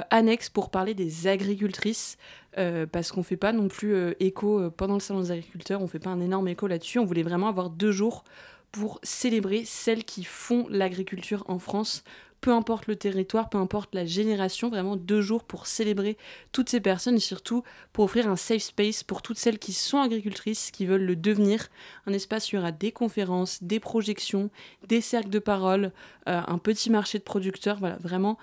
[0.10, 2.18] annexe pour parler des agricultrices,
[2.60, 5.82] euh, parce qu'on fait pas non plus euh, écho euh, pendant le salon des agriculteurs,
[5.82, 8.26] on fait pas un énorme écho là-dessus, on voulait vraiment avoir deux jours
[8.74, 12.03] pour célébrer celles qui font l'agriculture en France,
[12.41, 16.18] peu importe le territoire, peu importe la génération, vraiment deux jours pour célébrer
[16.51, 19.99] toutes ces personnes et surtout pour offrir un safe space pour toutes celles qui sont
[19.99, 21.68] agricultrices, qui veulent le devenir.
[22.07, 24.49] Un espace où il y aura des conférences, des projections,
[24.88, 25.91] des cercles de parole,
[26.28, 28.38] euh, un petit marché de producteurs, voilà, vraiment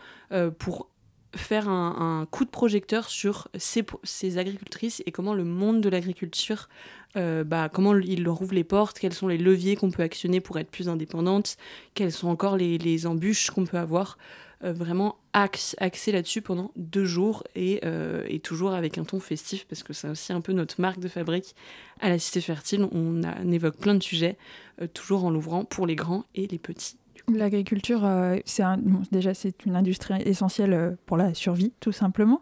[0.58, 0.88] pour
[1.34, 6.68] faire un, coup de projecteur sur ces, agricultrices et comment le monde de l'agriculture,
[7.16, 10.40] euh, bah, comment il leur ouvre les portes, quels sont les leviers qu'on peut actionner
[10.40, 11.56] pour être plus indépendante,
[11.94, 14.18] quelles sont encore les, embûches qu'on peut avoir.
[14.64, 19.66] Euh, vraiment axé là-dessus pendant deux jours et, euh, et toujours avec un ton festif
[19.66, 21.54] parce que c'est aussi un peu notre marque de fabrique
[22.00, 22.88] à la Cité Fertile.
[22.90, 23.20] On,
[23.52, 24.38] évoque plein de sujets,
[24.94, 26.96] toujours en l'ouvrant pour les grands et les petits.
[27.32, 28.62] L'agriculture, euh, c'est
[29.10, 32.38] déjà c'est une industrie essentielle euh, pour la survie, tout simplement,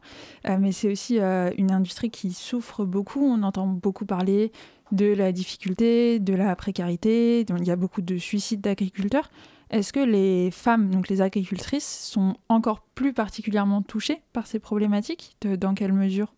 [0.47, 3.24] Euh, mais c'est aussi une industrie qui souffre beaucoup.
[3.24, 4.53] On entend beaucoup parler
[4.93, 7.41] de la difficulté, de la précarité.
[7.41, 9.30] Il y a beaucoup de suicides d'agriculteurs.
[9.70, 15.37] Est-ce que les femmes, donc les agricultrices, sont encore plus particulièrement touchées par ces problématiques?
[15.59, 16.35] Dans quelle mesure?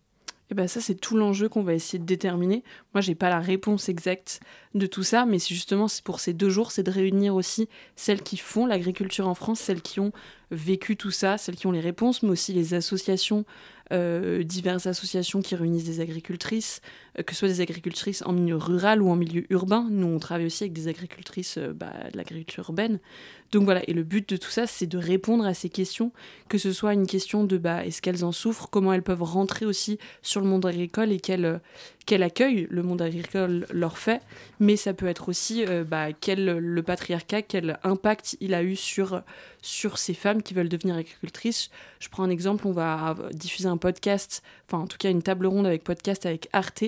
[0.49, 2.63] Et ben ça, c'est tout l'enjeu qu'on va essayer de déterminer.
[2.93, 4.39] Moi, j'ai pas la réponse exacte
[4.75, 8.37] de tout ça, mais justement pour ces deux jours, c'est de réunir aussi celles qui
[8.37, 10.13] font l'agriculture en France, celles qui ont
[10.51, 13.45] vécu tout ça, celles qui ont les réponses, mais aussi les associations,
[13.91, 16.81] euh, diverses associations qui réunissent des agricultrices,
[17.17, 19.87] euh, que ce soit des agricultrices en milieu rural ou en milieu urbain.
[19.89, 22.99] Nous, on travaille aussi avec des agricultrices euh, bah, de l'agriculture urbaine.
[23.51, 26.11] Donc voilà, et le but de tout ça, c'est de répondre à ces questions,
[26.49, 29.65] que ce soit une question de bah, est-ce qu'elles en souffrent, comment elles peuvent rentrer
[29.65, 31.57] aussi sur le monde agricole et quel, euh,
[32.07, 34.21] quel accueil le monde agricole leur fait,
[34.61, 38.77] mais ça peut être aussi euh, bah, quel le patriarcat, quel impact il a eu
[38.77, 39.21] sur,
[39.61, 41.69] sur ces femmes qui veulent devenir agricultrices.
[41.99, 45.47] Je prends un exemple, on va diffuser un podcast, enfin en tout cas une table
[45.47, 46.85] ronde avec podcast avec Arte,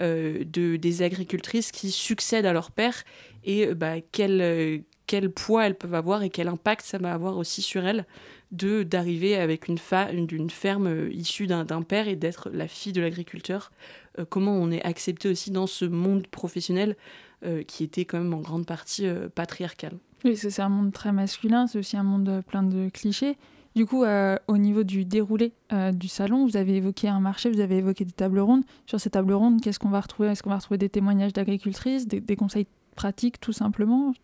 [0.00, 3.04] euh, de, des agricultrices qui succèdent à leur père
[3.44, 7.38] et euh, bah, quel, quel poids elles peuvent avoir et quel impact ça va avoir
[7.38, 8.04] aussi sur elles
[8.52, 9.78] de d'arriver avec une,
[10.26, 13.72] d'une ferme euh, issue d'un, père et d'être la fille de l'agriculteur.
[14.18, 16.96] Euh, comment on est accepté aussi dans ce monde professionnel
[17.44, 19.92] euh, qui était quand même en grande partie patriarcal.
[20.24, 23.36] Oui, c'est un monde très masculin, c'est aussi un monde plein de clichés.
[23.74, 24.06] Du coup,
[24.48, 25.52] au niveau du déroulé
[25.92, 28.62] du salon, vous avez évoqué un marché, vous avez évoqué des tables rondes.
[28.86, 30.30] Sur ces tables rondes, qu'est-ce qu'on va retrouver?
[30.30, 34.14] Est-ce qu'on va retrouver des témoignages d'agricultrices, des conseils pratiques tout simplement?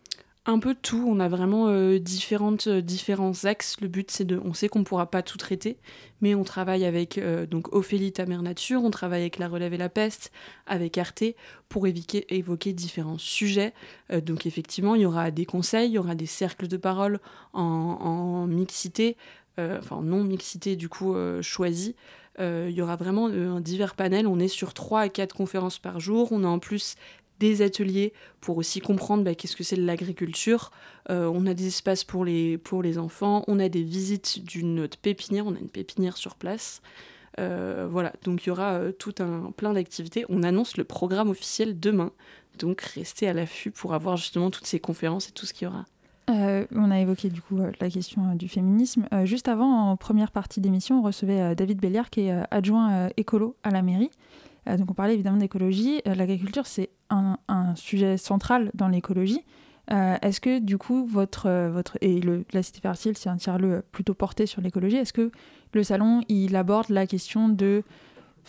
[0.45, 3.79] Un peu tout, on a vraiment euh, différentes, euh, différents axes.
[3.79, 4.41] Le but, c'est de.
[4.43, 5.77] On sait qu'on ne pourra pas tout traiter,
[6.19, 9.73] mais on travaille avec euh, donc Ophélie, ta mère nature, on travaille avec La Relève
[9.73, 10.33] et la Peste,
[10.67, 11.23] avec Arte,
[11.69, 13.73] pour évoquer, évoquer différents sujets.
[14.25, 17.21] Donc, effectivement, il y aura des conseils, il y aura des cercles de parole
[17.53, 19.15] en, mixité,
[19.57, 21.95] enfin non mixité, du coup, choisie.
[22.39, 23.29] Il y aura vraiment
[23.59, 24.27] divers panel.
[24.27, 26.31] On est sur 3 à 4 conférences par jour.
[26.31, 26.95] On a en plus
[27.43, 30.71] des ateliers pour aussi comprendre bah, qu'est-ce que c'est de l'agriculture.
[31.09, 33.43] Euh, on a des espaces pour les, pour les enfants.
[33.47, 35.45] On a des visites d'une pépinière.
[35.45, 36.81] On a une pépinière sur place.
[37.39, 40.25] Euh, voilà, donc il y aura euh, tout un plein d'activités.
[40.29, 42.11] On annonce le programme officiel demain.
[42.59, 45.67] Donc restez à l'affût pour avoir justement toutes ces conférences et tout ce qu'il y
[45.67, 45.85] aura.
[46.29, 49.07] On a évoqué du coup la question du féminisme.
[49.25, 53.71] Juste avant, en première partie d'émission, on recevait David Belliard, qui est adjoint écolo à
[53.71, 54.09] la mairie.
[54.65, 56.01] Donc on parlait évidemment d'écologie.
[56.05, 56.91] L'agriculture, c'est
[57.47, 59.41] un, sujet central dans l'écologie.
[59.91, 62.21] Euh, Est-ce que du coup, votre, euh, votre et
[62.53, 64.97] la Cité Fertile, c'est un tiers-lieu plutôt porté sur l'écologie.
[64.97, 65.31] Est-ce que
[65.73, 67.83] le salon, il aborde la question de,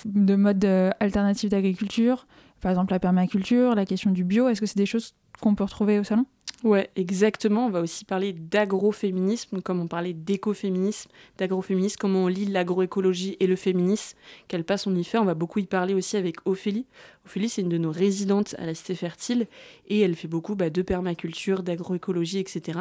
[0.05, 2.27] de modes euh, alternatifs d'agriculture,
[2.61, 5.65] par exemple la permaculture, la question du bio Est-ce que c'est des choses qu'on peut
[5.65, 6.27] retrouver au salon?
[6.65, 7.67] Ouais, exactement.
[7.67, 13.47] On va aussi parler d'agroféminisme, comme on parlait d'écoféminisme, d'agroféminisme, comment on lie l'agroécologie et
[13.47, 14.17] le féminisme,
[14.49, 15.19] quel passe on y fait.
[15.19, 16.87] On va beaucoup y parler aussi avec Ophélie.
[17.27, 19.47] Ophélie, c'est une de nos résidentes à la Cité Fertile
[19.89, 22.79] et elle fait beaucoup bah, de permaculture, d'agroécologie, etc.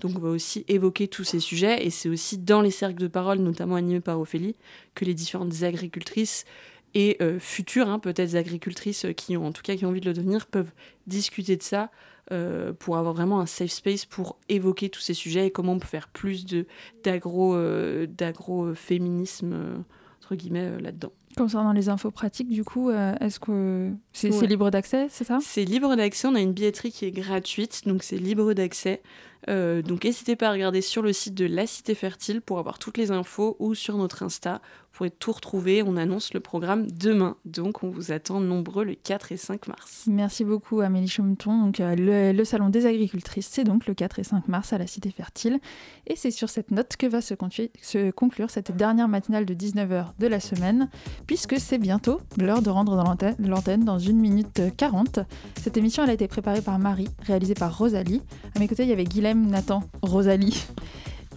[0.00, 3.06] Donc on va aussi évoquer tous ces sujets et c'est aussi dans les cercles de
[3.06, 4.56] parole, notamment animés par Ophélie,
[4.94, 6.46] que les différentes agricultrices
[6.94, 10.14] et euh, futures, hein, peut-être agricultrices euh, qui ont en tout cas envie de le
[10.14, 10.72] devenir, peuvent
[11.06, 11.90] discuter de ça
[12.32, 15.78] euh, pour avoir vraiment un safe space pour évoquer tous ces sujets et comment on
[15.78, 16.66] peut faire plus de
[17.04, 19.76] d'agro euh, d'agro-féminisme euh,
[20.22, 21.12] entre guillemets euh, là-dedans.
[21.36, 25.38] Concernant les infos pratiques, du coup, euh, est-ce que c'est libre d'accès, c'est ça?
[25.42, 29.02] C'est libre d'accès, on a une billetterie qui est gratuite, donc c'est libre d'accès.
[29.48, 32.78] Euh, donc n'hésitez pas à regarder sur le site de La Cité Fertile pour avoir
[32.78, 34.60] toutes les infos ou sur notre Insta.
[34.96, 38.94] Vous pourrez tout retrouver, on annonce le programme demain, donc on vous attend nombreux le
[38.94, 40.04] 4 et 5 mars.
[40.06, 41.66] Merci beaucoup Amélie Chaumeton.
[41.66, 44.86] Donc, euh, le, Salon des agricultrices, c'est donc le 4 et 5 mars à la
[44.86, 45.60] Cité Fertile.
[46.06, 50.26] Et c'est sur cette note que va se, conclure cette dernière matinale de 19h de
[50.26, 50.88] la semaine,
[51.26, 55.18] puisque c'est bientôt l'heure de rendre dans l'antenne l'antenne dans 1 minute 40.
[55.60, 58.22] Cette émission elle a été préparée par Marie, réalisée par Rosalie.
[58.54, 60.66] À mes côtés, il y avait Guilhem, Nathan, Rosalie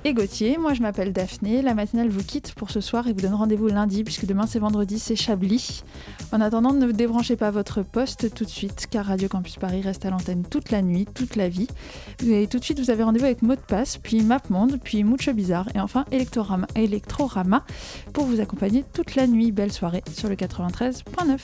[0.06, 0.58] et Gauthier.
[0.58, 1.62] Moi, je m'appelle Daphné.
[1.62, 4.60] La matinale vous quitte pour ce soir et vous donne rendez-vous lundi, puisque demain c'est
[4.60, 5.84] vendredi, c'est Chablis.
[6.32, 10.06] En attendant, ne débranchez pas votre poste tout de suite, car Radio Campus Paris reste
[10.06, 11.68] à l'antenne toute la nuit, toute la vie.
[12.26, 15.34] Et tout de suite, vous avez rendez-vous avec Mot de Passe, puis MapMonde, puis Mucho
[15.34, 17.66] Bizarre, et enfin Electrorama, Electrorama
[18.14, 19.52] pour vous accompagner toute la nuit.
[19.52, 21.40] Belle soirée sur le 93.9.